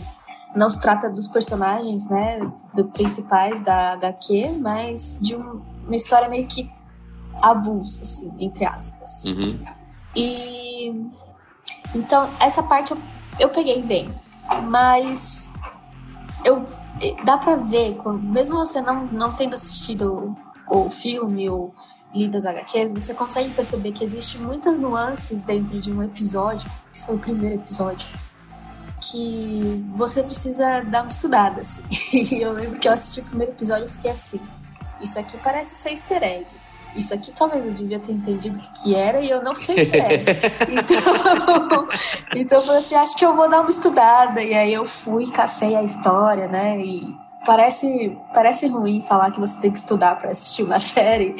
[0.55, 2.39] não se trata dos personagens, né,
[2.73, 6.69] do, principais da HQ, mas de um, uma história meio que
[7.41, 9.25] avulsa, assim, entre aspas.
[9.25, 9.59] Uhum.
[10.15, 10.93] E
[11.95, 13.01] então essa parte eu,
[13.39, 14.09] eu peguei bem,
[14.63, 15.51] mas
[16.43, 16.65] eu
[17.23, 20.35] dá para ver, mesmo você não, não tendo assistido
[20.67, 21.73] o, filme ou
[22.13, 27.01] lido as HQs, você consegue perceber que existem muitas nuances dentro de um episódio, que
[27.01, 28.07] foi o primeiro episódio,
[28.99, 31.61] que você precisa dar uma estudada.
[31.61, 31.81] Assim.
[32.39, 34.39] eu lembro que eu assisti o primeiro episódio e fiquei assim:
[35.01, 36.45] isso aqui parece ser easter egg.
[36.95, 39.83] Isso aqui talvez eu devia ter entendido o que, que era e eu não sei
[39.83, 40.13] o que era.
[40.69, 41.87] então,
[42.35, 44.41] então eu falei assim: acho que eu vou dar uma estudada.
[44.41, 46.79] E aí eu fui, cacei a história, né?
[46.79, 51.35] E parece, parece ruim falar que você tem que estudar para assistir uma série,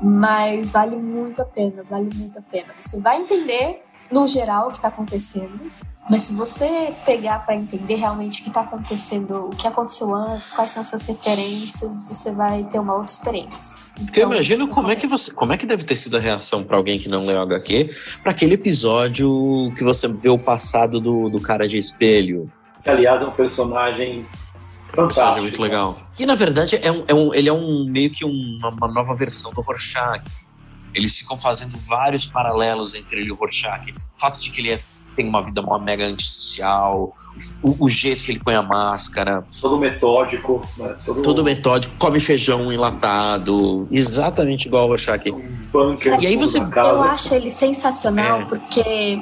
[0.00, 2.74] mas vale muito a pena, vale muito a pena.
[2.80, 5.70] Você vai entender, no geral, o que está acontecendo,
[6.08, 10.52] mas se você pegar para entender realmente o que está acontecendo, o que aconteceu antes,
[10.52, 13.80] quais são suas referências, você vai ter uma outra experiência.
[14.00, 16.62] Então, eu imagino como é que você, como é que deve ter sido a reação
[16.62, 17.88] para alguém que não leu HQ,
[18.22, 19.28] para aquele episódio
[19.76, 22.50] que você vê o passado do, do cara de espelho.
[22.84, 24.24] Que aliás é um personagem
[24.94, 25.42] fantástico.
[25.42, 25.98] muito legal.
[26.18, 29.14] E na verdade é um, é um, ele é um meio que uma, uma nova
[29.14, 30.22] versão do Rorschach.
[30.94, 33.90] Eles ficam fazendo vários paralelos entre ele e o Rorschach.
[33.90, 34.80] O fato de que ele é
[35.16, 37.14] tem uma vida uma mega antissocial,
[37.62, 39.44] o, o, jeito que ele põe a máscara.
[39.60, 40.94] Todo metódico, né?
[41.04, 41.22] Todo...
[41.22, 45.30] Todo metódico, come feijão enlatado, exatamente igual o Rorschach.
[45.30, 46.58] Um bunker e aí você...
[46.58, 48.44] Eu acho ele sensacional é.
[48.44, 49.18] porque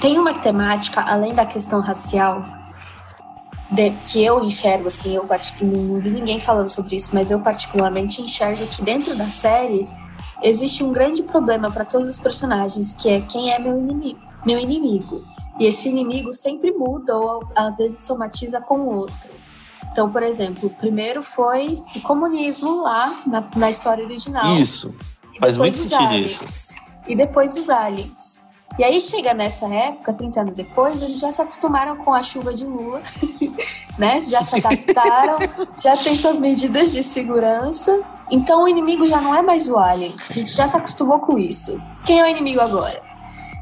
[0.00, 2.44] tem uma temática, além da questão racial,
[3.70, 5.26] de, que eu enxergo, assim, eu
[5.62, 9.88] não vi ninguém falando sobre isso, mas eu particularmente enxergo que dentro da série
[10.42, 14.20] existe um grande problema para todos os personagens, que é quem é meu inimigo.
[14.44, 15.24] Meu inimigo.
[15.58, 19.30] E esse inimigo sempre muda ou às vezes somatiza com o outro.
[19.90, 24.60] Então, por exemplo, o primeiro foi o comunismo lá na, na história original.
[24.60, 24.94] Isso.
[25.40, 26.42] Faz muito sentido aliens.
[26.42, 26.74] isso.
[27.06, 28.38] E depois os aliens.
[28.78, 32.52] E aí chega nessa época, 30 anos depois, eles já se acostumaram com a chuva
[32.52, 33.00] de lua,
[33.98, 34.20] né?
[34.20, 35.38] Já se adaptaram,
[35.82, 38.02] já tem suas medidas de segurança.
[38.30, 40.14] Então o inimigo já não é mais o alien.
[40.28, 41.80] A gente já se acostumou com isso.
[42.04, 43.05] Quem é o inimigo agora?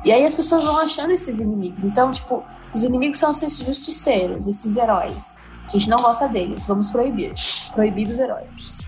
[0.05, 1.83] E aí as pessoas vão achando esses inimigos.
[1.83, 5.39] Então, tipo, os inimigos são esses justiceiros, esses heróis.
[5.67, 7.35] A gente não gosta deles, vamos proibir.
[7.73, 8.81] Proibir os heróis.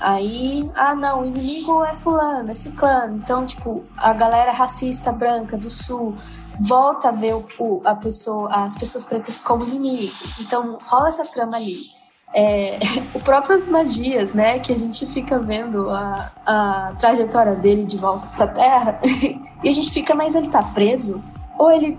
[0.00, 3.16] Aí, ah não, o inimigo é fulano, é ciclano.
[3.16, 6.14] Então, tipo, a galera racista branca do sul
[6.60, 10.38] volta a ver o, a pessoa, as pessoas pretas como inimigos.
[10.38, 11.97] Então, rola essa trama ali
[12.34, 12.78] é,
[13.14, 18.26] o próprio Magias, né, que a gente fica vendo a, a trajetória dele de volta
[18.28, 19.00] para a Terra,
[19.62, 21.22] e a gente fica, mas ele tá preso?
[21.58, 21.98] Ou ele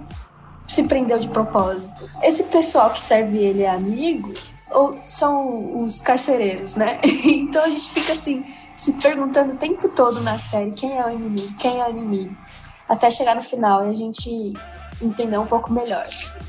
[0.67, 2.09] se prendeu de propósito?
[2.21, 4.33] Esse pessoal que serve ele é amigo?
[4.71, 6.99] Ou são os carcereiros, né?
[7.25, 11.09] então a gente fica assim, se perguntando o tempo todo na série quem é o
[11.09, 12.35] inimigo, quem é o inimigo,
[12.87, 14.53] até chegar no final e a gente
[15.01, 16.03] entender um pouco melhor.
[16.03, 16.39] Assim.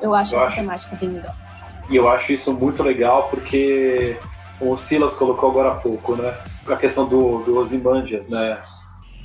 [0.00, 1.43] Eu acho essa temática bem legal.
[1.88, 4.16] E eu acho isso muito legal porque
[4.60, 6.34] o Silas colocou agora há pouco, né?
[6.66, 8.58] A questão do, do Ozymandias, né?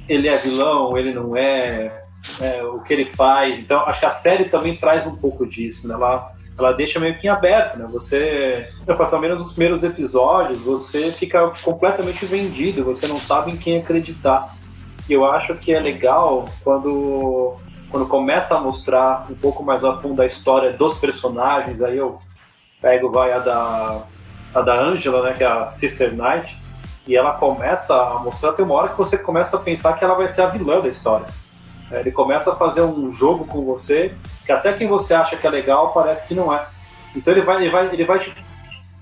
[0.07, 2.01] Ele é vilão, ele não é,
[2.41, 3.59] é, o que ele faz.
[3.59, 5.93] Então, acho que a série também traz um pouco disso, né?
[5.93, 7.87] Ela, ela deixa meio que em aberto, né?
[7.91, 13.79] Você, pelo menos nos primeiros episódios, você fica completamente vendido, você não sabe em quem
[13.79, 14.53] acreditar.
[15.07, 17.55] E eu acho que é legal quando,
[17.89, 22.19] quando começa a mostrar um pouco mais a fundo a história dos personagens, aí eu
[22.81, 24.01] pego vai a da
[24.53, 26.57] a da Angela, né, que é a Sister Knight,
[27.07, 30.15] e ela começa a mostrar, tem uma hora que você começa a pensar que ela
[30.15, 31.27] vai ser a vilã da história.
[31.91, 34.13] É, ele começa a fazer um jogo com você
[34.45, 36.65] que até quem você acha que é legal parece que não é.
[37.15, 38.33] Então ele vai, ele vai, ele vai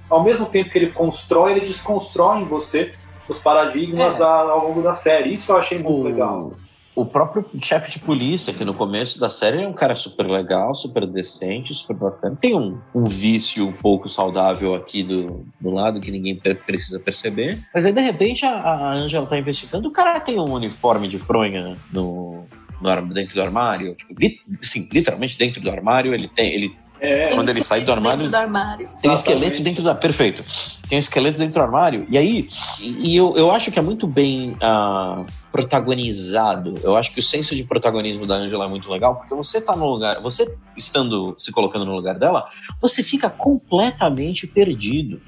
[0.09, 2.93] ao mesmo tempo que ele constrói, ele desconstrói em você
[3.27, 4.19] os paradigmas é.
[4.19, 5.33] da, ao longo da série.
[5.33, 6.51] Isso eu achei muito o, legal.
[6.97, 10.73] O próprio chefe de polícia, que no começo da série é um cara super legal,
[10.73, 12.35] super decente, super bacana.
[12.41, 17.59] Tem um, um vício um pouco saudável aqui do, do lado que ninguém precisa perceber.
[17.71, 21.19] Mas aí, de repente, a, a Angela tá investigando, o cara tem um uniforme de
[21.19, 22.45] fronha no,
[22.81, 23.95] no, dentro do armário.
[23.95, 26.51] Tipo, li, sim, literalmente dentro do armário, ele tem.
[26.51, 28.89] Ele é, quando ele sai do armário, do armário.
[29.01, 29.95] Tem um esqueleto dentro do.
[29.95, 30.43] Perfeito.
[30.87, 32.05] Tem um esqueleto dentro do armário.
[32.09, 32.47] E aí,
[32.81, 36.75] e eu, eu acho que é muito bem uh, protagonizado.
[36.83, 39.75] Eu acho que o senso de protagonismo da Angela é muito legal, porque você tá
[39.75, 40.21] no lugar.
[40.21, 42.47] Você estando se colocando no lugar dela,
[42.81, 45.21] você fica completamente perdido.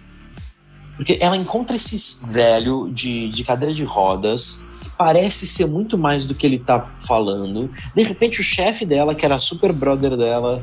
[0.95, 6.25] Porque ela encontra esse velho de, de cadeira de rodas, que parece ser muito mais
[6.25, 7.71] do que ele tá falando.
[7.95, 10.61] De repente, o chefe dela, que era super brother dela,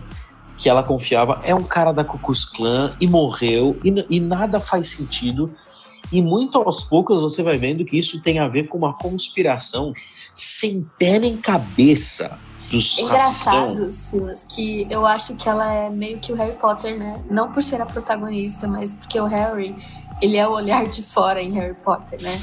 [0.56, 4.58] que ela confiava é um cara da Ku Klux Klan e morreu e, e nada
[4.60, 5.52] faz sentido.
[6.12, 9.92] E muito aos poucos você vai vendo que isso tem a ver com uma conspiração
[10.32, 12.38] sem pé nem cabeça
[12.70, 16.96] dos é Engraçado, Silas, que eu acho que ela é meio que o Harry Potter,
[16.96, 17.24] né?
[17.30, 19.74] Não por ser a protagonista, mas porque o Harry
[20.20, 22.38] ele é o olhar de fora em Harry Potter, né?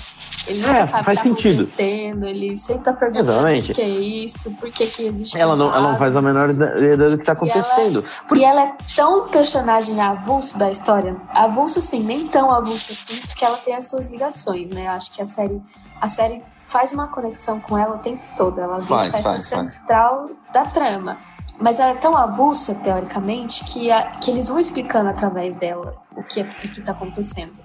[0.48, 1.54] Ele nunca é, sabe o que tá sentido.
[1.54, 3.72] acontecendo, ele sempre tá perguntando Exatamente.
[3.72, 6.50] o que é isso, por que, que existe ela não, ela não faz a menor
[6.50, 8.04] ideia do que tá acontecendo.
[8.32, 12.92] E ela, e ela é tão personagem avulso da história, avulso sim, nem tão avulso
[12.92, 14.88] assim, porque ela tem as suas ligações, né?
[14.88, 15.62] Eu acho que a série,
[16.02, 20.28] a série faz uma conexão com ela o tempo todo, ela vira peça faz, central
[20.28, 20.54] faz.
[20.54, 21.18] da trama.
[21.60, 26.24] Mas ela é tão avulsa, teoricamente, que, a, que eles vão explicando através dela o
[26.24, 27.63] que, é, o que tá acontecendo.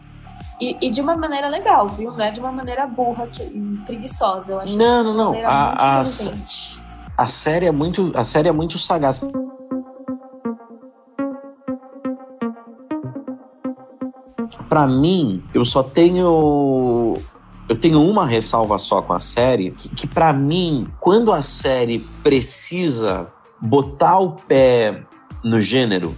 [0.60, 2.10] E, e, de uma maneira legal, viu?
[2.10, 3.44] Não é de uma maneira burra, que,
[3.86, 4.52] preguiçosa.
[4.52, 5.46] Eu acho não, não, não.
[5.46, 6.00] A, a,
[7.16, 9.20] a, série é muito, a série é muito sagaz.
[14.68, 17.16] Para mim, eu só tenho
[17.68, 21.98] eu tenho uma ressalva só com a série, que, que para mim, quando a série
[22.22, 25.02] precisa botar o pé
[25.44, 26.16] no gênero,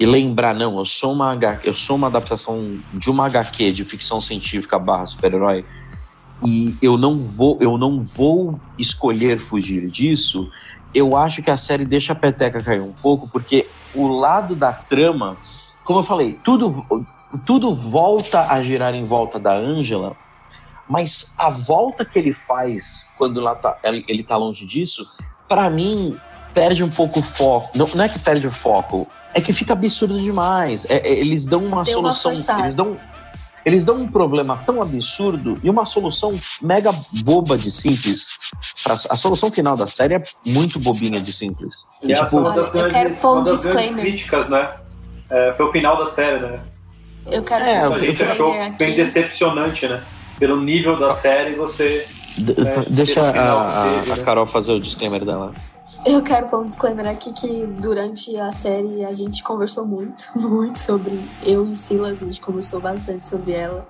[0.00, 4.18] e lembrar, não, eu sou uma eu sou uma adaptação de uma HQ de ficção
[4.18, 5.66] científica barra super-herói
[6.42, 10.48] e eu não vou eu não vou escolher fugir disso,
[10.94, 14.72] eu acho que a série deixa a peteca cair um pouco, porque o lado da
[14.72, 15.36] trama,
[15.84, 16.82] como eu falei, tudo
[17.44, 20.16] tudo volta a girar em volta da Angela,
[20.88, 25.06] mas a volta que ele faz quando lá tá, ele tá longe disso,
[25.46, 26.16] para mim
[26.54, 27.76] perde um pouco o foco.
[27.76, 30.88] Não, não é que perde o foco, é que fica absurdo demais.
[30.90, 32.32] É, é, eles dão uma Tem solução.
[32.32, 32.96] Uma eles dão.
[33.62, 36.90] Eles dão um problema tão absurdo e uma solução mega
[37.22, 38.26] boba de simples.
[38.82, 41.86] Pra, a solução final da série é muito bobinha de simples.
[42.02, 44.00] E, tipo, uma das grandes, eu quero pôr um disclaimer.
[44.00, 44.70] críticas, né?
[45.30, 46.58] É, foi o final da série, né?
[47.30, 50.02] Eu quero é, a gente achou bem decepcionante, né?
[50.38, 52.06] Pelo nível da série, você.
[52.38, 54.24] De, é, deixa a, a, dele, a né?
[54.24, 55.52] Carol fazer o disclaimer dela.
[56.04, 60.78] Eu quero pôr um disclaimer aqui que durante a série a gente conversou muito, muito
[60.78, 61.22] sobre.
[61.42, 63.86] Eu e Silas, a gente conversou bastante sobre ela.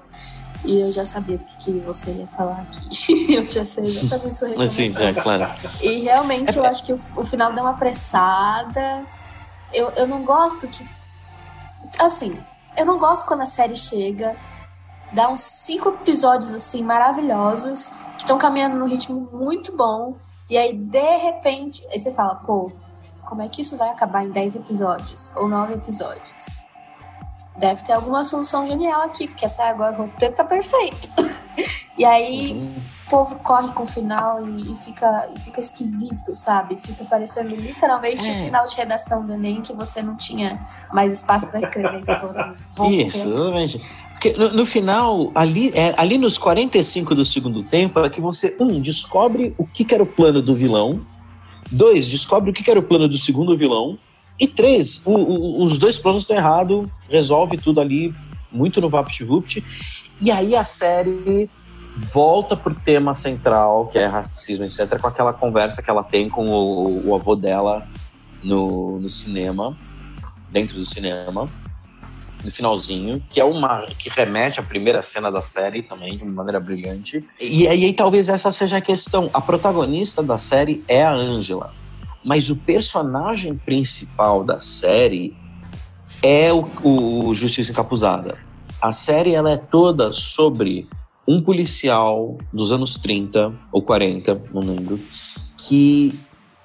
[0.65, 3.33] E eu já sabia do que, que você ia falar aqui.
[3.33, 4.77] eu já sei exatamente sua reclamação.
[4.77, 5.49] Sim, é claro.
[5.81, 9.05] E realmente eu acho que o, o, final deu uma apressada.
[9.73, 10.87] Eu, eu não gosto que.
[11.99, 12.37] Assim,
[12.77, 14.37] eu não gosto quando a série chega,
[15.13, 20.17] dá uns cinco episódios assim maravilhosos, que estão caminhando num ritmo muito bom
[20.51, 22.73] e aí, de repente, aí você fala, pô,
[23.25, 26.61] como é que isso vai acabar em 10 episódios ou 9 episódios?
[27.57, 31.09] Deve ter alguma solução genial aqui, porque até agora o roteiro tá perfeito.
[31.97, 32.75] e aí uhum.
[33.07, 36.75] o povo corre com o final e, e, fica, e fica esquisito, sabe?
[36.75, 38.45] Fica parecendo literalmente o é.
[38.45, 40.61] final de redação do Enem que você não tinha
[40.93, 42.01] mais espaço para escrever.
[42.91, 43.81] Isso, exatamente.
[44.21, 48.55] Porque no, no, final, ali, é, ali nos 45 do segundo tempo, é que você,
[48.61, 51.01] um, descobre o que, que era o plano do vilão,
[51.73, 53.97] dois, descobre o que, que era o plano do segundo vilão,
[54.39, 58.15] e três, o, o, os dois planos estão errados, resolve tudo ali,
[58.53, 59.65] muito no VaptVupt,
[60.21, 61.49] e aí a série
[62.13, 66.47] volta pro tema central, que é racismo, etc., com aquela conversa que ela tem com
[66.47, 67.89] o, o avô dela
[68.45, 69.75] no, no cinema,
[70.53, 71.49] dentro do cinema
[72.45, 76.33] no finalzinho, que é uma que remete à primeira cena da série também, de uma
[76.33, 77.25] maneira brilhante.
[77.41, 79.29] E, aí talvez essa seja a questão.
[79.33, 81.73] A protagonista da série é a Angela,
[82.25, 85.35] mas o personagem principal da série
[86.23, 88.39] é o, o Justiça Encapuzada.
[88.81, 90.89] A série ela é toda sobre
[91.27, 94.99] um policial dos anos 30 ou 40, não lembro,
[95.57, 96.19] que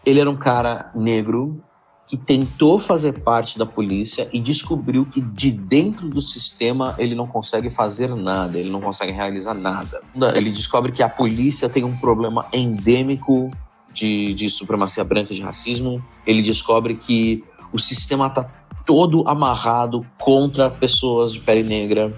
[0.06, 1.62] ele era um cara negro
[2.08, 7.26] que tentou fazer parte da polícia e descobriu que de dentro do sistema ele não
[7.26, 10.02] consegue fazer nada, ele não consegue realizar nada.
[10.36, 13.50] Ele descobre que a polícia tem um problema endêmico
[13.92, 16.04] de, de supremacia branca de racismo.
[16.28, 17.44] Ele descobre que
[17.74, 18.44] o sistema está
[18.86, 22.14] todo amarrado contra pessoas de pele negra.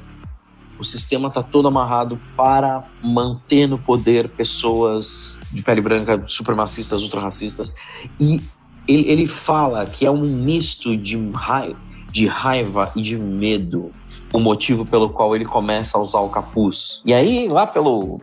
[0.77, 7.71] O sistema está todo amarrado para manter no poder pessoas de pele branca, supremacistas, ultrarracistas.
[8.19, 8.41] E
[8.87, 11.77] ele, ele fala que é um misto de raiva,
[12.11, 13.91] de raiva e de medo
[14.33, 17.01] o motivo pelo qual ele começa a usar o capuz.
[17.05, 18.19] E aí, lá pelo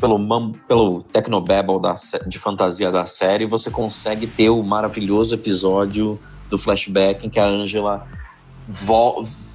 [0.00, 1.94] pelo, pelo Tecnobabble da,
[2.26, 7.44] de fantasia da série, você consegue ter o maravilhoso episódio do flashback em que a
[7.44, 8.06] Angela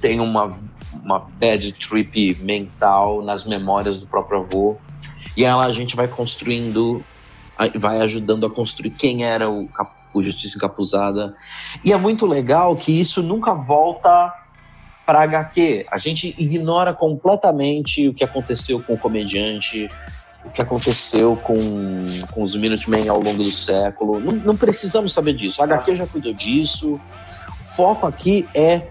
[0.00, 0.48] tem uma,
[1.02, 4.76] uma bad trip mental nas memórias do próprio avô.
[5.36, 7.04] E ela a gente vai construindo,
[7.74, 9.68] vai ajudando a construir quem era o,
[10.18, 11.34] o Justiça Encapuzada.
[11.84, 14.32] E é muito legal que isso nunca volta
[15.06, 15.86] para HQ.
[15.90, 19.88] A gente ignora completamente o que aconteceu com o comediante,
[20.44, 21.54] o que aconteceu com,
[22.32, 24.18] com os Minutemen ao longo do século.
[24.18, 25.62] Não, não precisamos saber disso.
[25.62, 26.94] A HQ já cuidou disso.
[26.94, 28.88] O foco aqui é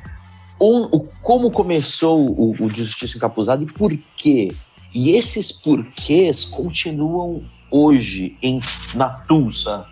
[0.60, 4.56] um, o, como começou o, o Justiça Encapuzada e por quê.
[4.94, 8.62] E esses porquês continuam hoje em,
[8.94, 9.86] na Tulsa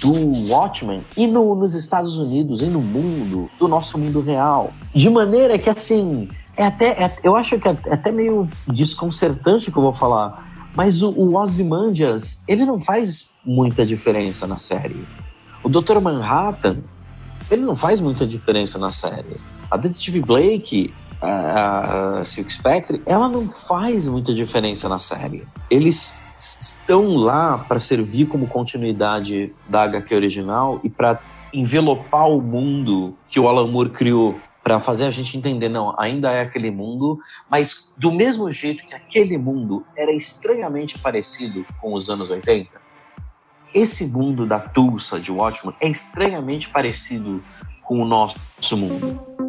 [0.00, 4.72] do Watchmen e no, nos Estados Unidos e no mundo, do nosso mundo real.
[4.94, 9.76] De maneira que, assim, é até, é, eu acho que é até meio desconcertante que
[9.76, 15.04] eu vou falar, mas o, o Ozymandias, ele não faz muita diferença na série.
[15.62, 16.00] O Dr.
[16.00, 16.78] Manhattan,
[17.50, 19.36] ele não faz muita diferença na série.
[19.70, 25.46] A Detetive Blake, a, Silk Spectre, ela não faz muita diferença na série.
[25.70, 31.20] Eles estão lá para servir como continuidade da HQ original e para
[31.52, 36.32] envelopar o mundo que o Alan Moore criou para fazer a gente entender, não, ainda
[36.32, 42.10] é aquele mundo, mas do mesmo jeito que aquele mundo era estranhamente parecido com os
[42.10, 42.68] anos 80,
[43.72, 47.42] esse mundo da Tulsa de Watchmen é estranhamente parecido
[47.84, 49.45] com o nosso mundo.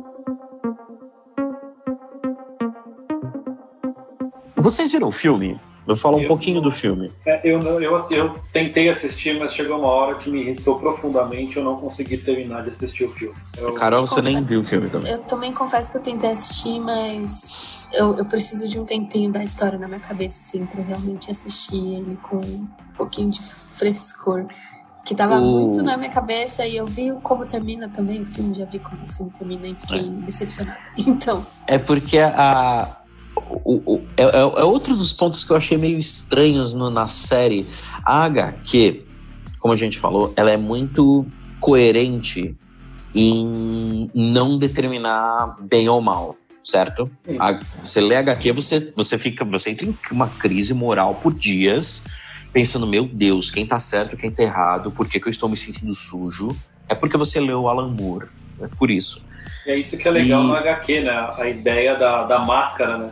[4.68, 5.58] Vocês viram o filme?
[5.88, 7.10] Eu falo um eu, pouquinho do filme.
[7.26, 11.56] É, eu, eu, eu, tentei assistir, mas chegou uma hora que me irritou profundamente.
[11.56, 13.34] Eu não consegui terminar de assistir o filme.
[13.58, 13.74] Eu...
[13.76, 15.10] Carol, você nem viu o filme também.
[15.10, 19.42] Eu também confesso que eu tentei assistir, mas eu, eu preciso de um tempinho da
[19.42, 24.48] história na minha cabeça, assim, pra realmente assistir ele com um pouquinho de frescor.
[25.06, 25.42] Que tava o...
[25.42, 29.02] muito na minha cabeça e eu vi como termina também o filme, já vi como
[29.06, 30.26] o filme termina e fiquei é.
[30.26, 30.78] decepcionada.
[30.98, 31.48] Então.
[31.66, 32.98] É porque a,
[33.64, 37.08] o, o, é, é, é, outro dos pontos que eu achei meio estranhos no, na
[37.08, 37.68] série.
[38.06, 39.04] A HQ,
[39.60, 41.26] como a gente falou, ela é muito
[41.60, 42.56] coerente
[43.14, 47.10] em não determinar bem ou mal, certo?
[47.40, 52.06] A, você lê HQ, você, você fica, você entra em uma crise moral por dias,
[52.54, 55.58] pensando, meu Deus, quem tá certo, quem tá errado, por que, que eu estou me
[55.58, 56.50] sentindo sujo?
[56.88, 58.28] É porque você leu Alan Moore,
[58.62, 59.22] é por isso.
[59.66, 60.48] É isso que é legal e...
[60.48, 61.30] no HQ, né?
[61.38, 63.12] A ideia da, da máscara, né?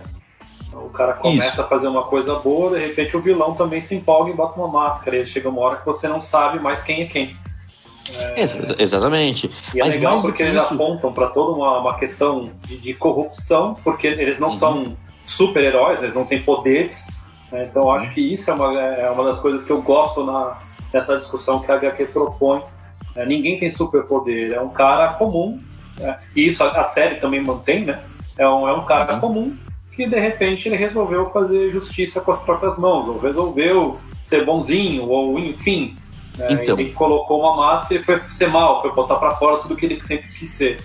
[0.76, 1.62] O cara começa Isso.
[1.62, 4.68] a fazer uma coisa boa, de repente o vilão também se empolga e bota uma
[4.68, 5.18] máscara.
[5.18, 7.36] E chega uma hora que você não sabe mais quem é quem.
[8.10, 8.42] É...
[8.42, 9.50] Ex exatamente.
[9.74, 10.74] E é Mas legal porque eles isso...
[10.74, 14.56] apontam para toda uma, uma questão de, de, corrupção, porque eles não uhum.
[14.56, 17.08] são super-heróis, eles não têm poderes.
[17.52, 17.68] Né?
[17.70, 20.60] Então acho que isso é uma, é uma das coisas que eu gosto na,
[20.94, 22.62] nessa discussão que a HQ propõe.
[23.16, 25.60] É, ninguém tem superpoder, é um cara comum.
[25.98, 26.20] Né?
[26.36, 28.04] E isso a, a, série também mantém, né?
[28.38, 29.20] É um, é um cara uhum.
[29.22, 29.58] comum
[29.96, 35.08] que de repente ele resolveu fazer justiça com as próprias mãos, ou resolveu ser bonzinho,
[35.08, 35.96] ou enfim.
[36.38, 36.48] Né?
[36.52, 36.78] Então.
[36.78, 40.02] Ele colocou uma máscara e foi ser mal, foi botar para fora tudo que ele
[40.02, 40.80] sempre quis ser.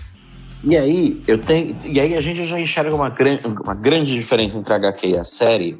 [0.63, 3.13] E aí, eu tenho, e aí a gente já enxerga uma,
[3.63, 5.79] uma grande diferença entre a HQ e a série.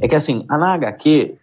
[0.00, 1.34] É que assim, na HQ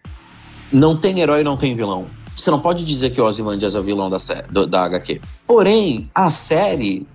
[0.72, 2.06] não tem herói não tem vilão.
[2.36, 5.20] Você não pode dizer que o Ozymandias é o vilão da, série, da HQ.
[5.46, 7.06] Porém, a série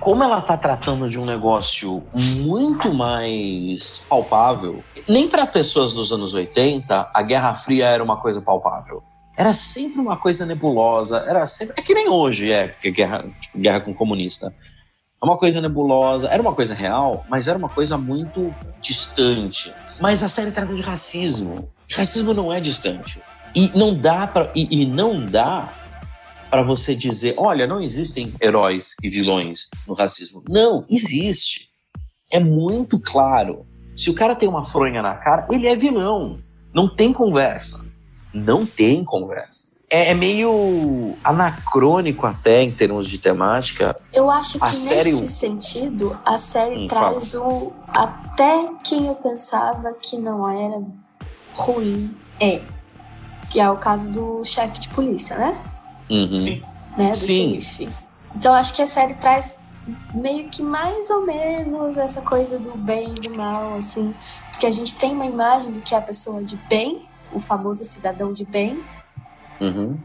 [0.00, 6.34] como ela está tratando de um negócio muito mais palpável, nem para pessoas dos anos
[6.34, 9.02] 80 a Guerra Fria era uma coisa palpável.
[9.36, 11.74] Era sempre uma coisa nebulosa, era sempre.
[11.78, 13.24] É que nem hoje é guerra,
[13.54, 14.52] guerra com comunista.
[15.22, 19.74] É uma coisa nebulosa, era uma coisa real, mas era uma coisa muito distante.
[20.00, 21.70] Mas a série trata de racismo.
[21.94, 23.20] Racismo não é distante.
[23.54, 25.72] E não dá para e, e não dá
[26.50, 30.42] para você dizer, olha, não existem heróis e vilões no racismo.
[30.48, 31.68] Não, existe.
[32.30, 33.66] É muito claro.
[33.96, 36.38] Se o cara tem uma fronha na cara, ele é vilão.
[36.74, 37.84] Não tem conversa.
[38.34, 39.74] Não tem conversa.
[39.88, 43.96] é, é meio anacrônico até em termos de temática.
[44.12, 47.72] Eu acho que A série- nesse sentido, a série Hum, traz o.
[47.88, 50.82] Até quem eu pensava que não era
[51.54, 52.60] ruim é.
[53.50, 55.56] Que é o caso do chefe de polícia, né?
[56.10, 56.62] Uhum.
[56.96, 57.60] né, do Sim.
[57.60, 57.88] xerife.
[58.34, 59.58] Então acho que a série traz
[60.14, 64.14] meio que mais ou menos essa coisa do bem e do mal, assim,
[64.50, 67.84] porque a gente tem uma imagem do que é a pessoa de bem, o famoso
[67.84, 68.82] cidadão de bem,
[69.60, 69.96] Uhum.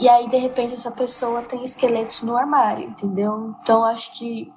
[0.00, 3.54] e aí de repente essa pessoa tem esqueletos no armário, entendeu?
[3.62, 4.52] Então acho que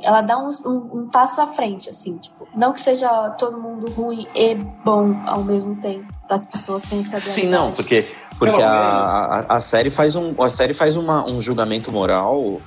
[0.00, 3.90] ela dá um, um- um passo à frente, assim, tipo, não que seja todo mundo
[3.92, 8.70] ruim e bom ao mesmo tempo, as pessoas têm essa Sim, não, porque, porque a,
[8.70, 12.60] a, a série faz um, a série faz uma, um julgamento moral.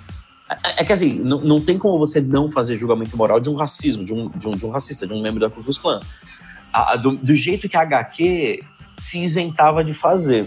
[0.63, 3.55] É, é que assim, não, não tem como você não fazer julgamento moral de um
[3.55, 6.01] racismo, de um, de um, de um racista, de um membro da Ku Klux Klan.
[6.73, 8.59] A- a- do, do jeito que a HQ
[8.97, 10.45] se isentava de fazer.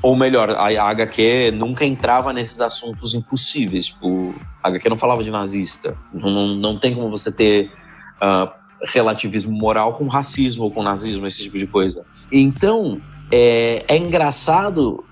[0.00, 3.86] Ou melhor, a, a HQ nunca entrava nesses assuntos impossíveis.
[3.88, 5.96] Tipo, a HQ não falava de nazista.
[6.12, 7.72] Não, não, não tem como você ter
[8.20, 8.52] ah,
[8.92, 12.04] relativismo moral com racismo ou com nazismo, esse tipo de coisa.
[12.30, 13.00] Então,
[13.30, 15.04] é, é engraçado.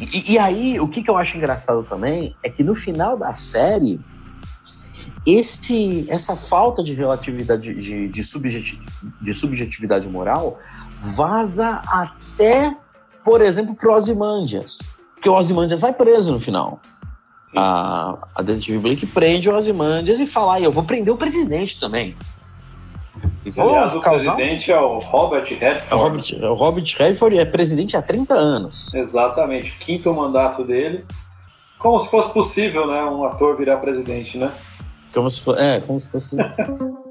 [0.00, 3.32] E, e aí, o que, que eu acho engraçado também é que no final da
[3.32, 4.00] série,
[5.26, 8.82] esse, essa falta de relatividade, de, de, subjeti-
[9.20, 10.58] de subjetividade moral,
[11.16, 12.76] vaza até,
[13.24, 14.78] por exemplo, pro Ozymandias.
[15.14, 16.80] Porque o Ozymandias vai preso no final.
[17.56, 21.78] A, a detetive Blake prende o Ozymandias e fala: ah, eu vou prender o presidente
[21.78, 22.14] também.
[23.56, 26.02] Aliás, o causar presidente é o Robert o Redford.
[26.02, 28.92] Robert, o Robert Redford é presidente há 30 anos.
[28.94, 31.04] Exatamente, quinto mandato dele.
[31.78, 34.50] Como se fosse possível, né, um ator virar presidente, né?
[35.12, 35.60] Como se fosse.
[35.60, 36.36] É, como se fosse.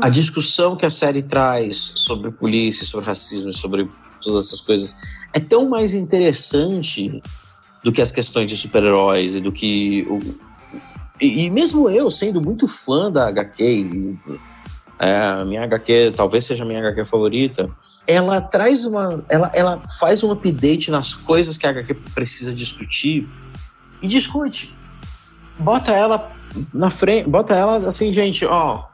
[0.00, 3.88] A discussão que a série traz sobre polícia, sobre racismo, sobre
[4.20, 4.96] todas essas coisas
[5.32, 7.22] é tão mais interessante
[7.84, 10.06] do que as questões de super-heróis e do que.
[10.08, 10.18] O,
[11.20, 14.18] e, e mesmo eu, sendo muito fã da HQ, e,
[14.98, 17.70] é, minha HQ talvez seja a minha HQ favorita,
[18.06, 19.24] ela traz uma.
[19.28, 23.28] Ela, ela faz um update nas coisas que a HQ precisa discutir
[24.00, 24.74] e discute.
[25.58, 26.32] Bota ela
[26.72, 28.84] na frente, bota ela assim, gente, ó.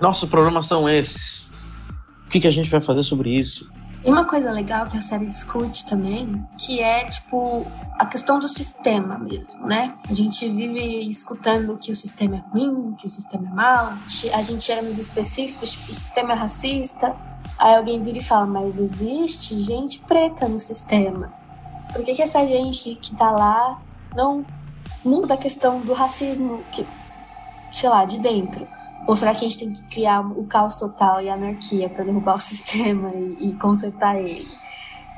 [0.00, 1.50] Nossos problemas são esses.
[2.26, 3.70] O que, que a gente vai fazer sobre isso?
[4.06, 7.66] E uma coisa legal que a série discute também, que é, tipo,
[7.98, 9.92] a questão do sistema mesmo, né?
[10.08, 13.94] A gente vive escutando que o sistema é ruim, que o sistema é mau,
[14.32, 17.16] a gente chega nos específicos, tipo, o sistema é racista,
[17.58, 21.32] aí alguém vira e fala, mas existe gente preta no sistema.
[21.92, 23.82] Por que, que essa gente que, que tá lá
[24.14, 24.46] não
[25.04, 26.86] muda a questão do racismo, que,
[27.74, 28.68] sei lá, de dentro?
[29.06, 32.04] Ou será que a gente tem que criar o caos total e a anarquia para
[32.04, 34.48] derrubar o sistema e, e consertar ele?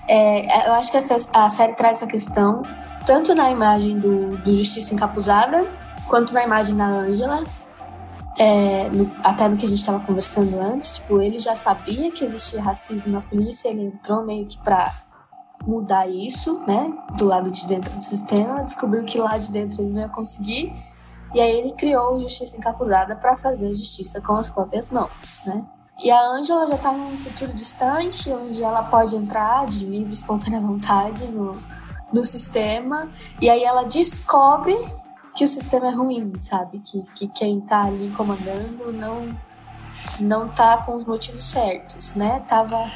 [0.06, 2.62] É, eu acho que a, a, série traz essa questão
[3.04, 5.66] tanto na imagem do, do Justiça Encapuzada
[6.06, 7.44] quanto na imagem da Angela.
[8.38, 12.24] É, no, até no que a gente estava conversando antes, tipo, ele já sabia que
[12.24, 14.92] existia racismo na polícia, ele entrou meio que para
[15.66, 19.92] mudar isso, né, do lado de dentro do sistema, descobriu que lá de dentro ele
[19.92, 20.72] não ia conseguir
[21.34, 25.64] e aí ele criou Justiça Encapuzada para fazer justiça com as próprias mãos, né?
[26.02, 30.60] E a Angela já tá num futuro distante, onde ela pode entrar de livre, espontânea
[30.60, 31.60] vontade no,
[32.12, 33.08] no sistema,
[33.40, 34.76] e aí ela descobre
[35.34, 36.78] que o sistema é ruim, sabe?
[36.80, 39.36] Que, que quem tá ali comandando não,
[40.20, 42.44] não tá com os motivos certos, né?
[42.48, 42.88] Tava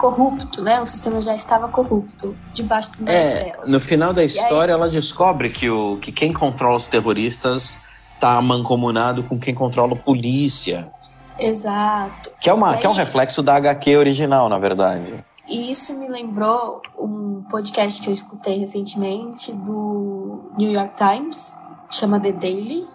[0.00, 0.80] corrupto, né?
[0.80, 3.66] O sistema já estava corrupto debaixo do É, dela.
[3.66, 7.86] no final da história, ela descobre que, o, que quem controla os terroristas
[8.18, 10.90] tá mancomunado com quem controla a polícia.
[11.38, 12.30] Exato.
[12.40, 15.22] Que é, uma, E que é um aí- reflexo da HQ original, na verdade.
[15.46, 21.56] E isso me lembrou um podcast que eu escutei recentemente do New York Times,
[21.90, 22.86] chama The Daily,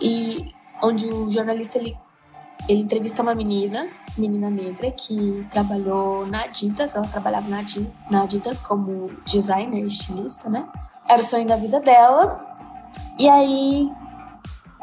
[0.00, 1.96] e onde o jornalista ele,
[2.68, 3.86] ele entrevista uma menina,
[4.16, 10.48] menina negra, que trabalhou na Adidas, ela trabalhava na Adi- na Adidas como designer, estilista,
[10.48, 10.66] né?
[11.08, 12.40] Era o sonho da vida dela.
[13.18, 13.92] E aí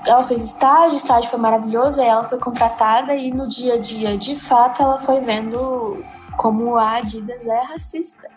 [0.05, 3.79] ela fez estágio, o estágio foi maravilhoso, aí ela foi contratada e no dia a
[3.79, 6.03] dia, de fato, ela foi vendo
[6.37, 8.27] como a Adidas é racista.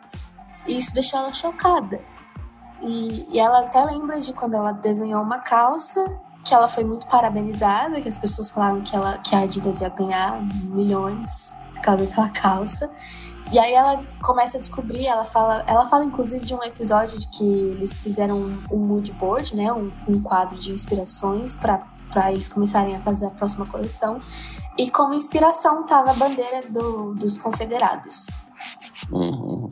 [0.67, 2.01] E isso deixou ela chocada.
[2.83, 6.05] E, e ela até lembra de quando ela desenhou uma calça,
[6.45, 9.89] que ela foi muito parabenizada, que as pessoas falaram que, ela, que a Adidas ia
[9.89, 12.91] ganhar milhões por causa daquela calça.
[13.51, 17.27] E aí ela começa a descobrir, ela fala, ela fala inclusive de um episódio de
[17.29, 21.83] que eles fizeram um, um mood board, né, um, um quadro de inspirações para
[22.15, 24.21] para eles começarem a fazer a próxima coleção.
[24.79, 28.29] E como inspiração tava a bandeira do, dos confederados.
[29.11, 29.71] Uhum.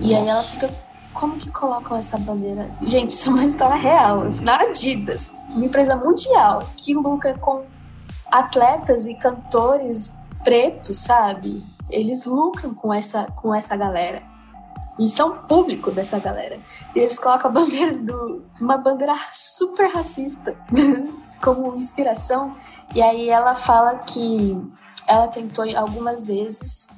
[0.00, 0.70] E aí ela fica,
[1.12, 2.72] como que colocam essa bandeira?
[2.80, 4.26] Gente, isso é uma história real.
[4.40, 7.64] Na Adidas, uma empresa mundial que lucra com
[8.30, 11.64] atletas e cantores pretos, sabe?
[11.90, 14.22] Eles lucram com essa, com essa galera.
[14.98, 16.58] E são público dessa galera.
[16.94, 18.42] E eles colocam a bandeira do.
[18.60, 20.56] uma bandeira super racista
[21.42, 22.56] como inspiração.
[22.94, 24.60] E aí ela fala que
[25.06, 26.88] ela tentou algumas vezes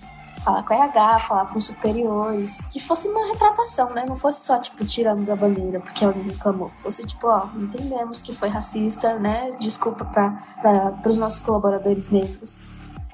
[0.44, 4.04] falar com a RH, falar com superiores, que fosse uma retratação, né?
[4.06, 6.70] Não fosse só, tipo, tiramos a bandeira porque alguém reclamou.
[6.78, 9.52] Fosse, tipo, ó, entendemos que foi racista, né?
[9.58, 12.62] Desculpa para os nossos colaboradores negros.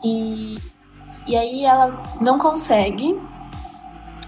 [0.04, 0.58] E,
[1.26, 3.20] e aí ela não consegue.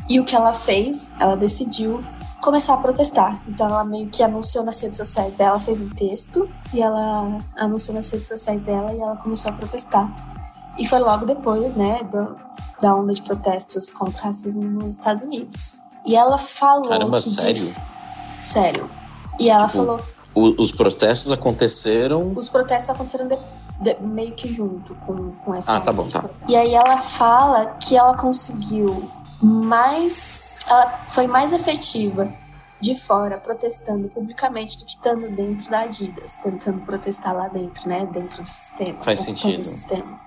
[0.08, 1.10] E o que ela fez?
[1.20, 2.02] Ela decidiu
[2.40, 3.40] começar a protestar.
[3.46, 7.94] Então ela meio que anunciou nas redes sociais dela, fez um texto e ela anunciou
[7.96, 10.37] nas redes sociais dela e ela começou a protestar.
[10.78, 12.36] E foi logo depois, né, do,
[12.80, 15.80] da onda de protestos contra o racismo nos Estados Unidos.
[16.06, 16.88] E ela falou.
[16.88, 17.64] Caramba, sério?
[17.66, 18.44] De...
[18.44, 18.90] Sério.
[19.38, 20.00] E ela Tipo, falou.
[20.34, 22.32] O- os protestos aconteceram.
[22.34, 23.38] Os protestos aconteceram de-
[23.80, 25.76] de- meio que junto com, com essa.
[25.76, 26.24] Ah, tá bom, tá.
[26.48, 29.10] E aí ela fala que ela conseguiu
[29.42, 30.58] mais.
[30.68, 32.32] Ela foi mais efetiva
[32.80, 38.06] de fora protestando publicamente do que estando dentro da Adidas, tentando protestar lá dentro, né?
[38.06, 39.02] Dentro do sistema.
[39.02, 39.58] Faz sentido.
[39.58, 40.20] O sistema.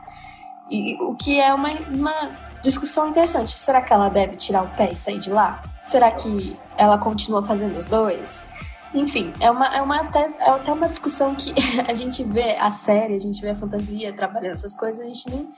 [0.72, 3.58] E o que é uma, uma discussão interessante.
[3.58, 5.62] Será que ela deve tirar o pé e sair de lá?
[5.84, 8.46] Será que ela continua fazendo os dois?
[8.94, 11.54] Enfim, é uma, é uma até, é até uma discussão que
[11.88, 15.30] a gente vê a série, a gente vê a fantasia trabalhando essas coisas, a gente
[15.30, 15.50] nem,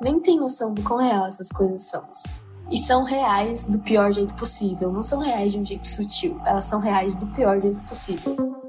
[0.00, 2.04] nem tem noção do quão real essas coisas são.
[2.70, 4.90] E são reais do pior jeito possível.
[4.90, 6.40] Não são reais de um jeito sutil.
[6.46, 8.61] Elas são reais do pior jeito possível.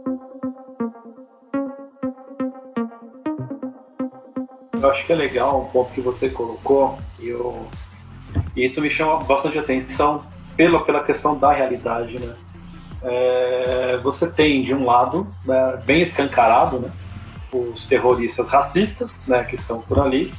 [4.83, 7.65] Eu acho que é legal um ponto que você colocou, e eu,
[8.53, 10.21] isso me chama bastante atenção
[10.57, 12.35] pela, pela questão da realidade, né?
[13.01, 16.91] É, você tem, de um lado, né, bem escancarado, né,
[17.53, 20.33] os terroristas racistas, né, que estão por ali,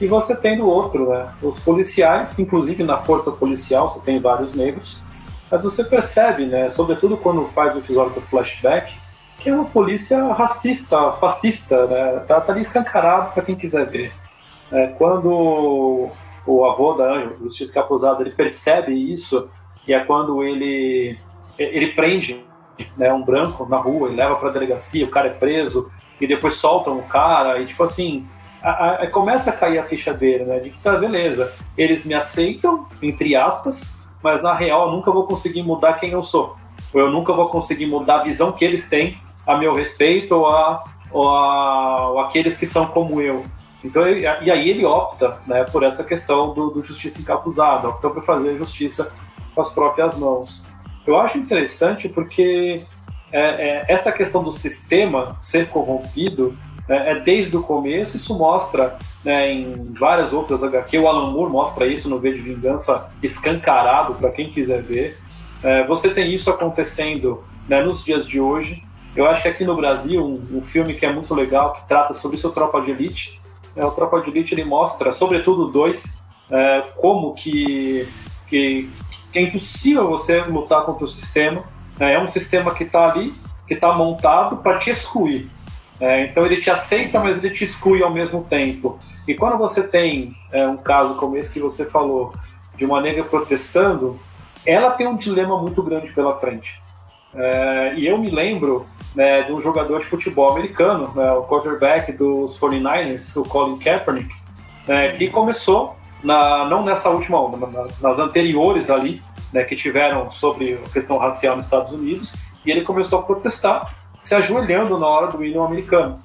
[0.00, 4.52] e você tem do outro, né, os policiais, inclusive na força policial você tem vários
[4.52, 5.00] negros,
[5.48, 8.92] mas você percebe, né, sobretudo quando faz o episódio do flashback,
[9.38, 12.24] que é uma polícia racista, fascista, né?
[12.26, 14.12] Tá, tá ali escancarado para quem quiser ver.
[14.72, 16.08] É, quando
[16.46, 19.48] o avô da Anjo, Justiça Capuzado, ele percebe isso,
[19.86, 21.16] e é quando ele,
[21.58, 22.44] ele prende
[22.96, 26.26] né, um branco na rua, ele leva para a delegacia, o cara é preso, e
[26.26, 28.26] depois soltam o cara, e tipo assim,
[28.62, 30.58] a- a- começa a cair a ficha dele, né?
[30.58, 35.24] De que tá, beleza, eles me aceitam, entre aspas, mas na real eu nunca vou
[35.24, 36.56] conseguir mudar quem eu sou.
[36.92, 40.46] Ou eu nunca vou conseguir mudar a visão que eles têm a meu respeito ou,
[40.48, 43.44] a, ou, a, ou aqueles que são como eu.
[43.84, 48.24] Então, e aí ele opta né, por essa questão do, do justiça encapuzada, optou por
[48.24, 49.12] fazer justiça
[49.54, 50.62] com as próprias mãos.
[51.06, 52.82] Eu acho interessante porque
[53.32, 56.56] é, é, essa questão do sistema ser corrompido
[56.88, 61.52] né, é desde o começo, isso mostra né, em várias outras HQ, o Alan Moore
[61.52, 65.18] mostra isso no V de Vingança escancarado para quem quiser ver.
[65.62, 68.82] É, você tem isso acontecendo né, nos dias de hoje.
[69.16, 72.12] Eu acho que aqui no Brasil, um, um filme que é muito legal, que trata
[72.12, 73.40] sobre isso, é o Tropa de Elite.
[73.74, 78.06] É, o Tropa de Elite ele mostra, sobretudo dois, é, como que,
[78.46, 78.90] que,
[79.32, 81.64] que é impossível você lutar contra o sistema.
[81.98, 82.12] né?
[82.12, 83.32] É um sistema que está ali,
[83.66, 85.48] que está montado para te excluir.
[85.98, 88.98] É, então ele te aceita, mas ele te exclui ao mesmo tempo.
[89.26, 92.34] E quando você tem é, um caso como esse que você falou,
[92.76, 94.18] de uma negra protestando,
[94.66, 96.82] ela tem um dilema muito grande pela frente.
[97.34, 98.84] É, e eu me lembro
[99.16, 104.28] né, de um jogador de futebol americano, né, o quarterback dos 49ers, o Colin Kaepernick,
[104.86, 110.30] né, que começou, na, não nessa última onda, mas nas anteriores ali, né, que tiveram
[110.30, 115.06] sobre a questão racial nos Estados Unidos, e ele começou a protestar, se ajoelhando na
[115.06, 116.18] hora do hino americano.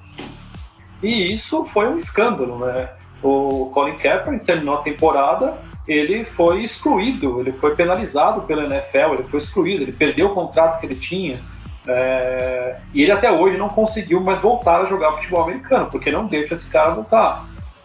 [1.02, 2.90] E isso foi um escândalo, né?
[3.22, 9.24] O Colin Kaepernick terminou a temporada, ele foi excluído, ele foi penalizado pela NFL, ele
[9.24, 11.40] foi excluído, ele perdeu o contrato que ele tinha.
[11.86, 16.26] É, e ele até hoje não conseguiu mais voltar a jogar futebol americano, porque não
[16.26, 17.44] deixa esse cara voltar.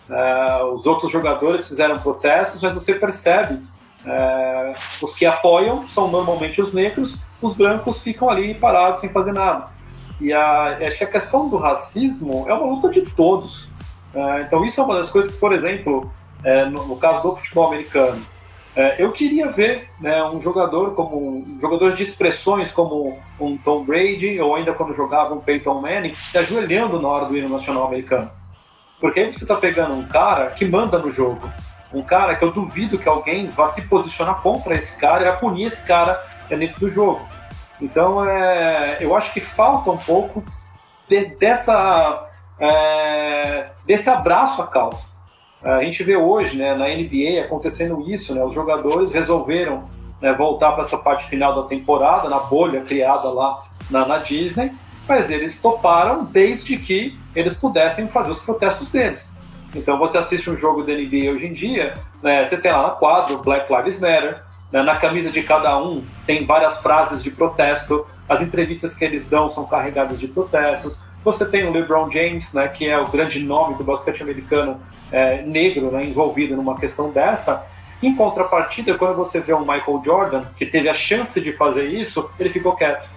[0.09, 3.59] É, os outros jogadores fizeram protestos, mas você percebe,
[4.05, 9.33] é, os que apoiam são normalmente os negros, os brancos ficam ali parados sem fazer
[9.33, 9.67] nada.
[10.21, 13.69] E a, acho que a questão do racismo é uma luta de todos.
[14.13, 16.11] É, então isso é uma das coisas que, por exemplo,
[16.43, 18.21] é, no, no caso do futebol americano,
[18.77, 23.83] É, eu queria ver né, um jogador como um jogador de expressões como um Tom
[23.83, 27.87] Brady ou ainda quando jogava um Peyton Manning se ajoelhando na hora do hino nacional
[27.87, 28.29] americano.
[29.01, 31.51] Porque aí você está pegando um cara que manda no jogo,
[31.91, 35.39] um cara que eu duvido que alguém vá se posicionar contra esse cara e vai
[35.39, 37.27] punir esse cara dentro do jogo.
[37.81, 40.45] Então, é, eu acho que falta um pouco
[41.09, 45.16] de, dessa, é, desse abraço à causa.
[45.75, 49.83] A gente vê hoje né, na NBA acontecendo isso, né, os jogadores resolveram
[50.21, 53.59] né, voltar para essa parte final da temporada, na bolha criada lá
[53.91, 54.71] na, na, Disney,
[55.05, 59.29] mas eles toparam desde que eles pudessem fazer os protestos deles.
[59.75, 62.89] Então você assiste um jogo da NBA hoje em dia, né, você tem lá na
[62.91, 64.41] quadra o Black Lives Matter,
[64.71, 69.27] né, na camisa de cada um tem várias frases de protesto, as entrevistas que eles
[69.27, 70.97] dão são carregadas de protestos.
[71.27, 74.79] Você tem o LeBron James, né, que é o grande nome do basquete americano
[75.11, 77.67] é, negro né, envolvido numa questão dessa.
[78.01, 82.31] Em contrapartida, quando você vê um Michael Jordan, que teve a chance de fazer isso,
[82.39, 83.09] ele ficou quieto.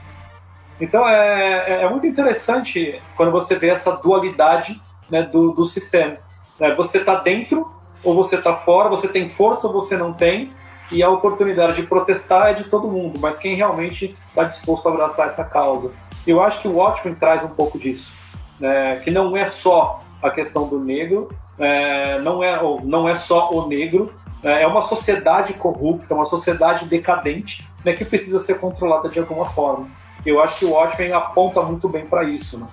[0.81, 4.77] Então é, é, é muito interessante quando você vê essa dualidade
[5.09, 6.17] né, do, do sistema.
[6.59, 7.65] É, você está dentro
[8.03, 10.51] ou você está fora, você tem força ou você não tem,
[10.91, 14.93] e a oportunidade de protestar é de todo mundo, mas quem realmente está disposto a
[14.93, 15.93] abraçar essa causa.
[16.27, 18.13] Eu acho que o Watchmen traz um pouco disso,
[18.59, 23.51] né, que não é só a questão do negro, é, não, é, não é só
[23.51, 24.13] o negro,
[24.43, 29.47] é, é uma sociedade corrupta, uma sociedade decadente né, que precisa ser controlada de alguma
[29.47, 29.89] forma.
[30.25, 32.59] Eu acho que o Watchmen aponta muito bem para isso.
[32.59, 32.67] Né?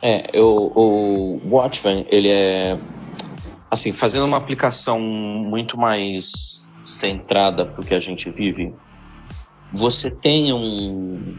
[0.00, 2.78] É, eu, o Watchmen, ele é
[3.72, 8.74] assim, fazendo uma aplicação muito mais centrada para o que a gente vive,
[9.72, 11.34] você tem um,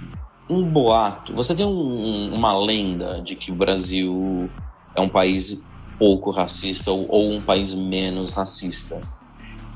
[0.50, 4.50] um boato, você tem um, uma lenda de que o Brasil
[4.96, 5.64] é um país
[5.98, 9.02] pouco racista ou, ou um país menos racista.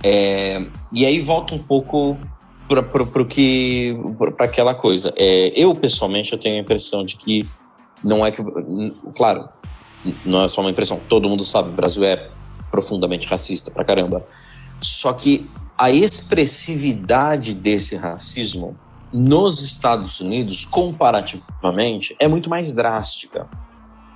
[0.04, 2.18] É, e aí volta um pouco
[2.68, 3.98] para que
[4.36, 5.14] para aquela coisa.
[5.16, 7.48] É, eu pessoalmente eu tenho a impressão de que
[8.04, 8.44] não é que,
[9.16, 9.48] claro,
[10.26, 11.00] não é só uma impressão.
[11.08, 12.30] Todo mundo sabe, o Brasil é
[12.70, 14.26] profundamente racista pra caramba.
[14.82, 18.76] Só que a expressividade desse racismo
[19.12, 23.48] nos Estados Unidos, comparativamente, é muito mais drástica.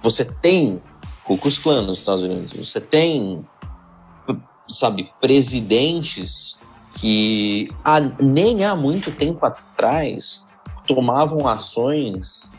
[0.04, 0.82] Você tem
[1.24, 3.46] Ku Klux Klan nos Estados Unidos, você tem,
[4.68, 6.62] sabe, presidentes
[6.96, 10.46] que há, nem há muito tempo atrás
[10.86, 12.52] tomavam ações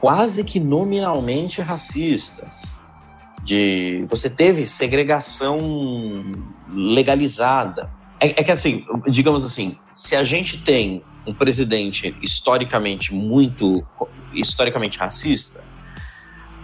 [0.00, 2.78] quase que nominalmente racistas.
[3.42, 5.58] De você teve segregação
[6.68, 7.90] legalizada.
[8.20, 13.84] É, é, que assim, digamos assim, se a gente tem um presidente historicamente muito
[14.34, 15.64] historicamente racista,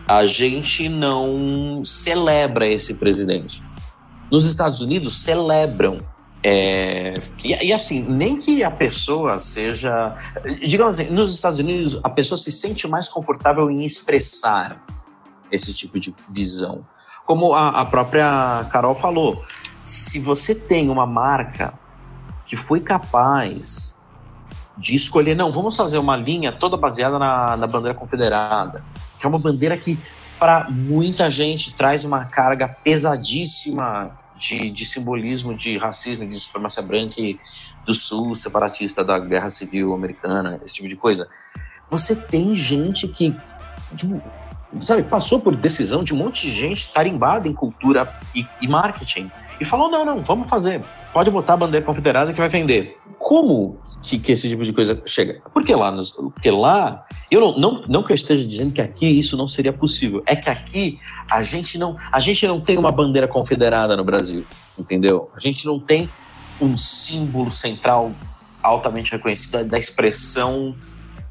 [0.07, 3.63] a gente não celebra esse presidente.
[4.31, 6.01] Nos Estados Unidos celebram
[6.43, 10.15] é, e, e, assim, nem que a pessoa seja.
[10.65, 14.81] Digamos assim, nos Estados Unidos, a pessoa se sente mais confortável em expressar
[15.51, 16.87] esse tipo de visão.
[17.25, 19.43] Como a, a própria Carol falou,
[19.85, 21.77] se você tem uma marca
[22.45, 23.96] que foi capaz
[24.77, 28.85] de escolher, não, vamos fazer uma linha toda baseada na, na bandeira confederada,
[29.19, 29.99] que é uma bandeira que,
[30.39, 37.15] para muita gente, traz uma carga pesadíssima de, de simbolismo de racismo, de supremacia branca
[37.19, 37.39] e
[37.87, 41.29] do sul, separatista da guerra civil americana, esse tipo de coisa.
[41.89, 43.35] Você tem gente que,
[44.77, 49.31] sabe, passou por decisão de um monte de gente tarimbada em cultura e, e marketing
[49.61, 50.83] e falou: não, não, vamos fazer.
[51.13, 52.99] Pode botar a bandeira confederada que vai vender.
[53.19, 55.43] Como que, que, esse tipo de coisa chega.
[55.53, 59.07] Porque lá, nos, porque lá, eu não, não, não que eu esteja dizendo que aqui
[59.07, 60.99] isso não seria possível, é que aqui
[61.31, 64.45] a gente não, a gente não tem uma bandeira confederada no Brasil,
[64.79, 65.31] entendeu?
[65.35, 66.09] A gente não tem
[66.61, 68.13] um símbolo central
[68.63, 70.75] altamente reconhecido da, expressão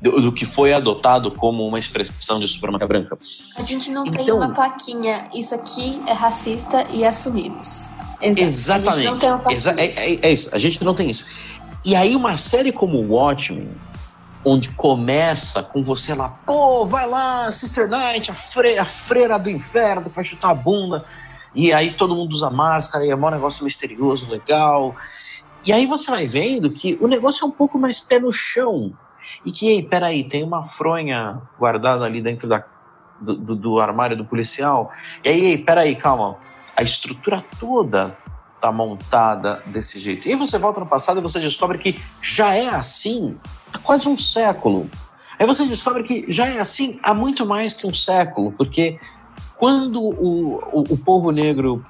[0.01, 3.17] do, do, que foi adotado como uma expressão de supremacia branca.
[3.57, 7.93] A gente não então, tem uma plaquinha, isso aqui é racista e assumimos.
[8.21, 8.41] Exato.
[8.41, 8.89] Exatamente.
[8.89, 9.75] A gente não tem uma plaquinha.
[9.77, 11.63] É, é, é isso, a gente não tem isso.
[11.85, 13.69] E aí uma série como Watchmen,
[14.43, 19.51] onde começa com você lá, pô, vai lá, Sister Night, a, fre a freira do
[19.51, 21.05] inferno que vai chutar a bunda,
[21.53, 24.95] e aí todo mundo usa máscara, e é um negócio misterioso, legal.
[25.63, 28.91] E aí você vai vendo que o negócio é um pouco mais pé no chão.
[29.45, 32.63] E que, peraí, tem uma fronha guardada ali dentro da,
[33.21, 34.89] do, do, do armário do policial.
[35.23, 36.35] E aí, peraí, calma.
[36.75, 38.15] A estrutura toda
[38.65, 40.27] está montada desse jeito.
[40.27, 43.37] E aí você volta no passado e você descobre que já é assim
[43.71, 44.89] há quase um século.
[45.37, 48.99] Aí você descobre que já é assim há muito mais que um século, porque
[49.57, 51.85] quando o, o, o povo negro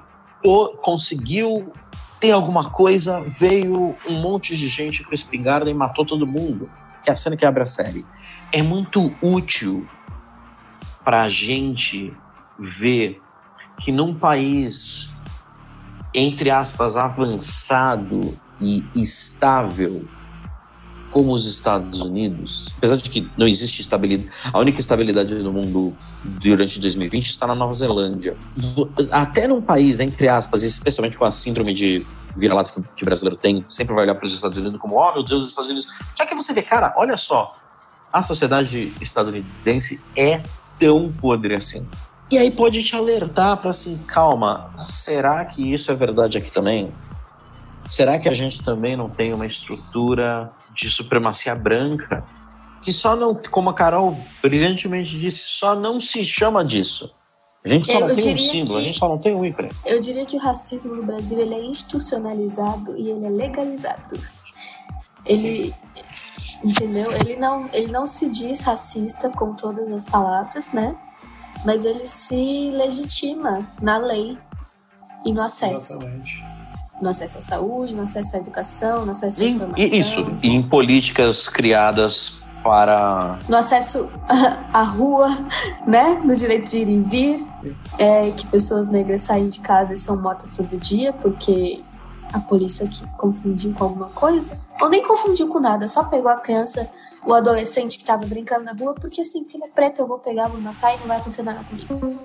[0.82, 1.72] conseguiu
[2.20, 6.68] ter alguma coisa, veio um monte de gente com espingarda e matou todo mundo.
[7.02, 8.04] Que é a cena que abre a série.
[8.52, 9.86] É muito útil
[11.04, 12.12] pra gente
[12.58, 13.20] ver
[13.78, 15.12] que num país,
[16.16, 20.02] entre aspas, avançado e estável,
[21.10, 25.94] como os Estados Unidos, apesar de que não existe estabilidade, a única estabilidade no mundo
[26.24, 28.34] durante 2020 está na Nova Zelândia.
[29.10, 33.62] Até num país, entre aspas, especialmente com a síndrome de vira-lata que, o brasileiro tem,
[33.66, 35.86] sempre vai olhar para os Estados Unidos como, oh meu Deus, os Estados Unidos.
[36.18, 37.54] Já que você vê, cara, olha só,
[38.10, 40.42] a sociedade estadunidense é
[40.78, 41.86] tão podre assim.
[42.30, 46.92] E aí pode te alertar para assim, calma, será que isso é verdade aqui também?
[47.86, 52.24] Será que a gente também não tem uma estrutura de supremacia branca
[52.82, 57.10] que só não, como a Carol brilhantemente disse, só não se chama disso?
[57.64, 59.44] A gente só Eu não tem um símbolo, a que- gente só não tem um
[59.44, 59.70] ícone.
[59.84, 64.18] Eu diria que o racismo no Brasil ele é institucionalizado e ele é legalizado.
[65.24, 65.72] Ele,
[66.64, 67.10] entendeu?
[67.12, 70.96] Ele não, ele não se diz racista com todas as palavras, né?
[71.64, 74.38] Mas ele se legitima na lei
[75.24, 75.94] e no acesso.
[75.94, 76.44] Exatamente.
[77.00, 79.84] No acesso à saúde, no acesso à educação, no acesso à E, informação.
[79.84, 84.10] e isso, e em políticas criadas para no acesso
[84.72, 85.28] à rua,
[85.86, 86.20] né?
[86.24, 87.48] No direito de ir e vir,
[87.98, 91.80] é, que pessoas negras saem de casa e são mortas todo dia porque
[92.32, 96.36] a polícia que confundiu com alguma coisa, ou nem confundiu com nada, só pegou a
[96.36, 96.90] criança,
[97.26, 100.18] o adolescente que tava brincando na rua, porque assim, porque ele é preto, eu vou
[100.18, 102.16] pegar, vou matar e não vai acontecer nada comigo.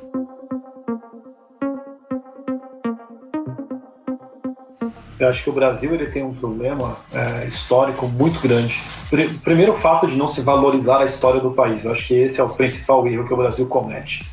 [5.19, 8.81] Eu acho que o Brasil ele tem um problema é, histórico muito grande.
[9.09, 11.85] Pri- Primeiro, o fato de não se valorizar a história do país.
[11.85, 14.23] Eu acho que esse é o principal erro que o Brasil comete.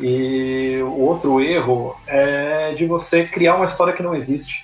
[0.00, 4.62] E o outro erro é de você criar uma história que não existe.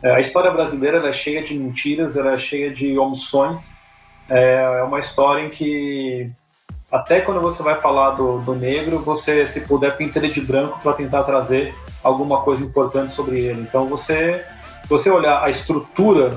[0.00, 3.72] É, a história brasileira é cheia de mentiras, ela é cheia de omissões.
[4.30, 6.30] É, é uma história em que
[6.90, 10.80] até quando você vai falar do, do negro, você, se puder, pinta ele de branco
[10.82, 11.72] para tentar trazer
[12.02, 13.62] alguma coisa importante sobre ele.
[13.62, 14.44] Então, você,
[14.88, 16.36] você olhar a estrutura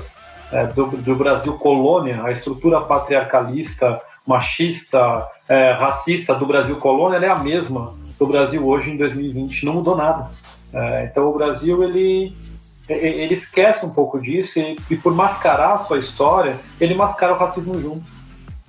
[0.52, 7.26] é, do, do Brasil colônia, a estrutura patriarcalista, machista, é, racista do Brasil colônia, ela
[7.26, 9.66] é a mesma do Brasil hoje em 2020.
[9.66, 10.30] Não mudou nada.
[10.72, 12.32] É, então, o Brasil, ele,
[12.88, 17.38] ele esquece um pouco disso e, e por mascarar a sua história, ele mascara o
[17.38, 18.04] racismo junto.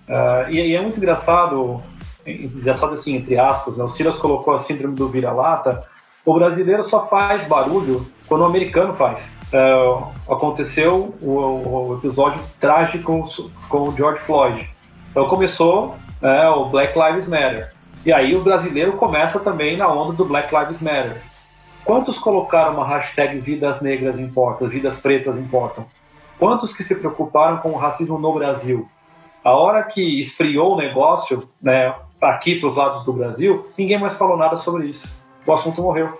[0.07, 1.82] Ah, e, e é muito engraçado,
[2.26, 3.84] engraçado assim, entre aspas, né?
[3.84, 5.84] o Silas colocou a síndrome do vira-lata,
[6.26, 9.38] o brasileiro só faz barulho quando o americano faz.
[9.53, 9.74] É,
[10.28, 13.30] aconteceu o, o episódio trágico
[13.70, 14.68] com, o George Floyd.
[15.11, 17.72] Então começou é, o Black Lives Matter.
[18.03, 21.22] E aí o brasileiro começa também na onda do Black Lives Matter.
[21.86, 25.86] Quantos colocaram uma hashtag Vidas Negras Importam, Vidas Pretas Importam?
[26.39, 28.88] Quantos que se preocuparam com o racismo no Brasil?
[29.43, 34.15] A hora que esfriou o negócio, né, aqui para os lados do Brasil, ninguém mais
[34.15, 35.23] falou nada sobre isso.
[35.45, 36.17] O assunto morreu.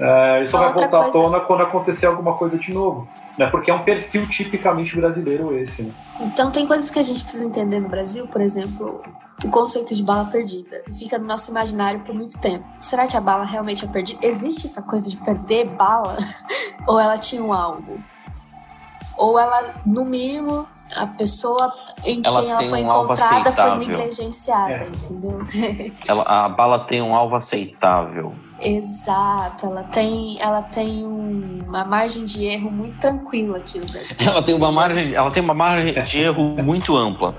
[0.00, 3.08] É, isso vai Outra voltar à coisa- tona quando acontecer alguma coisa de novo.
[3.36, 5.82] Né, porque é um perfil tipicamente brasileiro esse.
[5.82, 5.92] Né?
[6.20, 9.02] Então tem coisas que a gente precisa entender no Brasil, por exemplo,
[9.44, 10.82] o conceito de bala perdida.
[10.96, 12.64] Fica no nosso imaginário por muito tempo.
[12.80, 14.24] Será que a bala realmente é perdida?
[14.24, 16.16] Existe essa coisa de perder bala?
[16.86, 17.98] Ou ela tinha um alvo?
[19.16, 21.72] Ou ela, no mínimo, a pessoa
[22.04, 24.86] em Ela quem ela foi um encontrada foi negligenciada, É.
[24.88, 25.40] entendeu?
[26.06, 28.32] ela, a bala tem um alvo aceitável.
[28.60, 34.16] Exato, ela tem, ela tem um- uma margem de erro muito tranquila aqui no Brasil.
[34.30, 37.34] Ela tem uma margem, ela tem uma margem de erro muito ampla.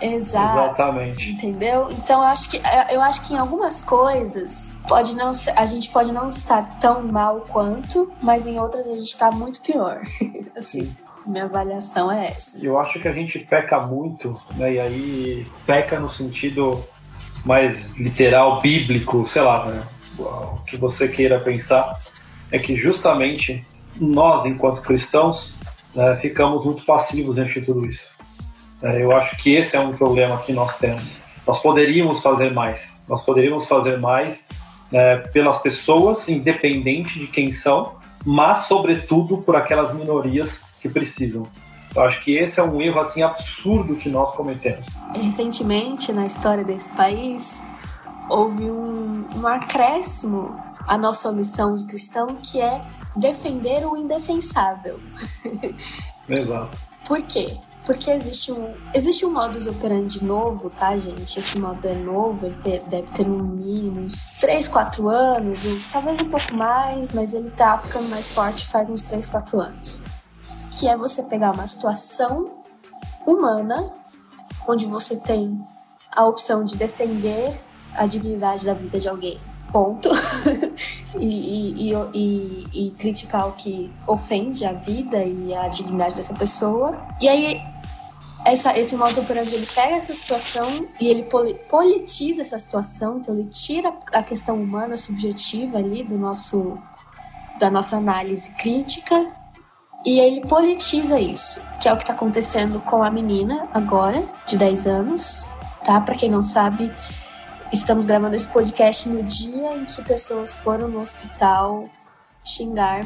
[0.00, 0.58] Exato.
[0.58, 1.30] Exatamente.
[1.30, 1.88] Entendeu?
[1.92, 2.60] Então eu acho que
[2.90, 7.02] eu acho que em algumas coisas pode não ser- a gente pode não estar tão
[7.02, 10.00] mal quanto, mas em outras a gente está muito pior.
[10.56, 10.92] assim,
[11.24, 12.58] minha avaliação é essa.
[12.60, 14.74] Eu acho que a gente peca muito, né?
[14.74, 16.78] E aí peca no sentido
[17.44, 19.80] mais literal, bíblico, sei lá, né?
[20.18, 21.92] O que você queira pensar
[22.50, 23.64] é que justamente
[24.00, 25.56] nós, enquanto cristãos,
[25.94, 28.18] né, ficamos muito passivos diante de tudo isso.
[28.82, 31.04] É, Eu acho que esse é um problema que nós temos.
[31.46, 33.00] Nós poderíamos fazer mais.
[33.08, 34.46] Nós poderíamos fazer mais
[34.90, 37.92] né, pelas pessoas, independente de quem são,
[38.24, 41.46] mas, sobretudo, por aquelas minorias que precisam.
[41.94, 44.84] Eu acho que esse é um erro assim absurdo que nós cometemos.
[45.14, 47.62] Recentemente, na história desse país,
[48.28, 50.56] houve um, um acréscimo
[50.86, 52.84] à nossa missão de cristão, que é
[53.16, 54.98] defender o indefensável.
[56.28, 56.76] Exato.
[57.06, 57.58] Por quê?
[57.84, 61.38] porque existe um, existe um modus operandi novo, tá, gente?
[61.38, 62.56] Esse modo é novo, ele
[62.88, 67.78] deve ter no mínimo uns 3, 4 anos, talvez um pouco mais, mas ele tá
[67.78, 70.02] ficando mais forte faz uns 3, 4 anos.
[70.70, 72.50] Que é você pegar uma situação
[73.26, 73.92] humana,
[74.66, 75.60] onde você tem
[76.10, 77.52] a opção de defender
[77.94, 79.38] a dignidade da vida de alguém,
[79.72, 80.10] ponto.
[81.18, 86.96] e, e, e, e, criticar o que ofende a vida e a dignidade dessa pessoa.
[87.20, 87.60] E aí
[88.44, 91.26] essa, esse modo operandi ele pega essa situação e ele
[91.68, 96.78] politiza essa situação, então ele tira a questão humana subjetiva ali do nosso
[97.58, 99.32] da nossa análise crítica
[100.04, 104.58] e ele politiza isso, que é o que está acontecendo com a menina agora, de
[104.58, 105.98] 10 anos, tá?
[106.00, 106.92] Para quem não sabe,
[107.74, 111.84] estamos gravando esse podcast no dia em que pessoas foram no hospital
[112.44, 113.04] xingar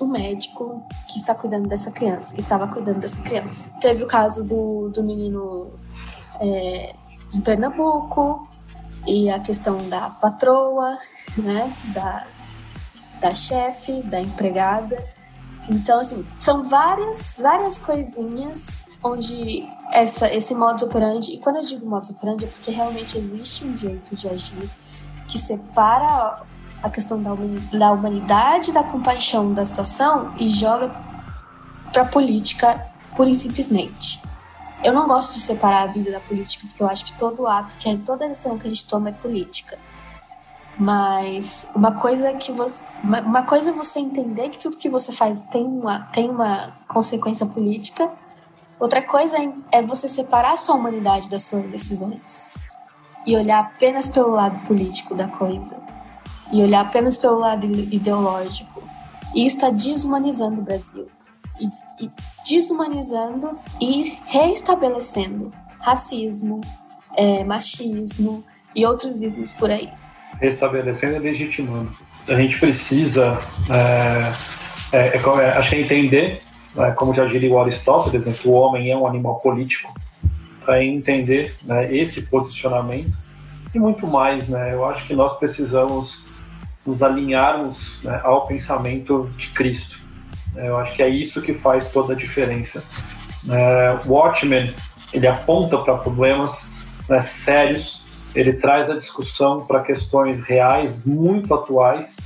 [0.00, 3.70] o médico que está cuidando dessa criança, que estava cuidando dessa criança.
[3.80, 5.72] Teve o caso do, do menino
[6.40, 6.94] é,
[7.32, 8.48] em Pernambuco
[9.06, 10.96] e a questão da patroa,
[11.36, 12.26] né, da,
[13.20, 15.04] da chefe, da empregada.
[15.68, 21.86] Então, assim, são várias, várias coisinhas onde essa, esse modus operandi, e quando eu digo
[21.86, 24.68] modus operandi é porque realmente existe um jeito de agir
[25.28, 26.42] que separa
[26.82, 27.30] a questão da,
[27.78, 30.88] da humanidade, da compaixão da situação e joga
[31.92, 34.20] para a política pura e simplesmente.
[34.82, 37.76] Eu não gosto de separar a vida da política, porque eu acho que todo ato,
[37.76, 39.78] que toda decisão que a gente toma é política.
[40.76, 45.12] Mas uma coisa é que você, uma coisa é você entender que tudo que você
[45.12, 48.10] faz tem uma, tem uma consequência política.
[48.78, 52.52] Outra coisa é, é você separar sua humanidade das suas decisões
[53.26, 55.76] e olhar apenas pelo lado político da coisa
[56.52, 58.82] e olhar apenas pelo lado ideológico.
[59.34, 61.08] E isso está desumanizando o Brasil.
[61.60, 61.66] E,
[62.04, 62.10] e
[62.48, 66.60] desumanizando e reestabelecendo racismo,
[67.16, 68.44] é, machismo
[68.74, 69.88] e outros ismos por aí.
[70.40, 71.92] Restabelecendo e legitimando.
[72.28, 73.38] A gente precisa,
[74.92, 76.42] é, é, é, é acho que é entender,
[76.74, 79.92] né, como já diria o Aristóteles, né, que o homem é um animal político,
[80.64, 83.12] para entender né, esse posicionamento
[83.74, 84.48] e muito mais.
[84.48, 86.24] Né, eu acho que nós precisamos
[86.86, 90.04] nos alinharmos né, ao pensamento de Cristo.
[90.56, 92.82] É, eu acho que é isso que faz toda a diferença.
[93.50, 94.72] É, Watchmen
[95.12, 98.02] ele aponta para problemas né, sérios,
[98.34, 102.16] ele traz a discussão para questões reais muito atuais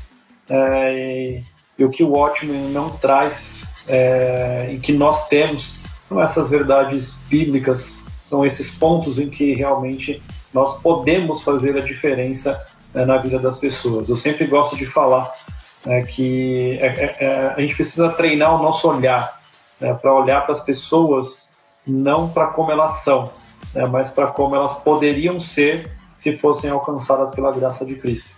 [0.49, 1.45] é, e,
[1.79, 5.79] e, o que o Watchmen não traz é, e que nós temos
[6.09, 10.23] são essas verdades bíblicas, são esses pontos em que realmente
[10.55, 12.59] nós podemos fazer a diferença
[12.95, 14.09] né, na vida das pessoas.
[14.09, 15.31] Eu sempre gosto de falar
[15.85, 19.39] né, que é, é, é, a gente precisa treinar o nosso olhar
[19.81, 21.49] né, para olhar para as pessoas
[21.87, 23.31] não para como elas são,
[23.75, 28.31] né, mas para como elas poderiam ser se fossem alcançadas pela graça de Cristo.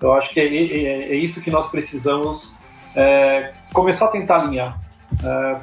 [0.00, 2.52] Eu acho que é, é, é isso que nós precisamos
[2.94, 4.78] é, começar a tentar alinhar,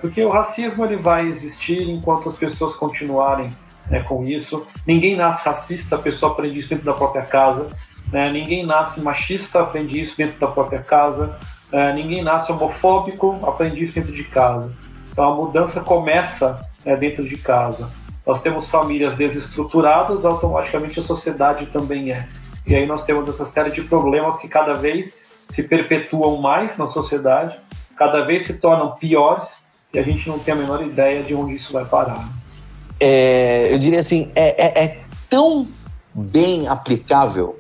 [0.02, 3.50] porque o racismo ele vai existir enquanto as pessoas continuarem
[3.90, 4.66] né, com isso.
[4.86, 7.70] Ninguém nasce racista, a pessoa aprende isso dentro da própria casa.
[8.12, 8.32] Né?
[8.32, 11.38] Ninguém nasce machista, aprende isso dentro da própria casa.
[11.72, 14.72] É, ninguém nasce homofóbico, aprende isso dentro de casa.
[15.12, 17.90] Então a mudança começa né, dentro de casa.
[18.26, 22.28] Nós temos famílias desestruturadas, automaticamente a sociedade também é.
[22.66, 26.88] E aí nós temos essa série de problemas que cada vez se perpetuam mais na
[26.88, 27.58] sociedade,
[27.98, 31.56] cada vez se tornam piores e a gente não tem a menor ideia de onde
[31.56, 32.28] isso vai parar.
[33.00, 35.68] É, eu diria assim, é, é, é tão
[36.14, 37.60] bem aplicável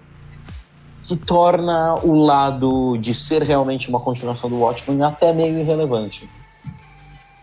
[1.04, 6.28] que torna o lado de ser realmente uma continuação do Watchmen até meio irrelevante.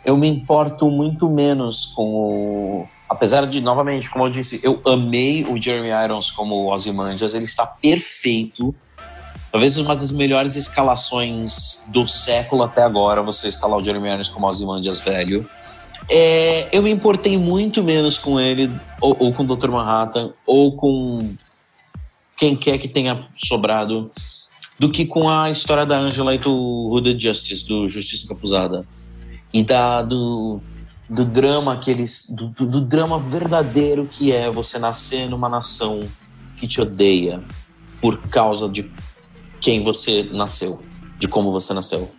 [0.05, 2.89] Eu me importo muito menos com o.
[3.09, 7.67] Apesar de, novamente, como eu disse, eu amei o Jeremy Irons como Ozymandias, ele está
[7.67, 8.75] perfeito.
[9.53, 14.47] Talvez uma das melhores escalações do século até agora, você escalar o Jeremy Irons como
[14.47, 15.47] Ozymandias velho.
[16.09, 19.69] É, eu me importei muito menos com ele, ou, ou com o Dr.
[19.69, 21.35] Manhattan, ou com
[22.35, 24.11] quem quer que tenha sobrado,
[24.79, 28.87] do que com a história da Angela e do Hooded Justice, do Justiça Capuzada.
[29.53, 30.63] E da, do,
[31.11, 32.35] do drama que eles.
[32.35, 36.01] Do, do, drama verdadeiro que é você nascer numa nação
[36.57, 37.39] que te odeia
[38.01, 38.91] por causa de
[39.63, 40.81] quem você nasceu,
[41.19, 42.11] de como você nasceu.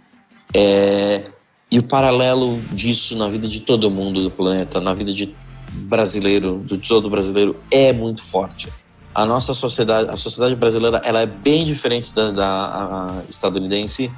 [0.54, 1.30] É,
[1.70, 5.36] e o paralelo disso na vida de todo mundo do planeta, na vida de
[5.72, 8.70] brasileiro, do todo brasileiro, é muito forte
[9.14, 14.12] a nossa sociedade, a sociedade brasileira, ela é bem diferente da, da estadunidense,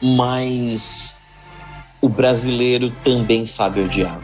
[0.00, 1.26] mas
[2.00, 4.20] o brasileiro também sabe odiar.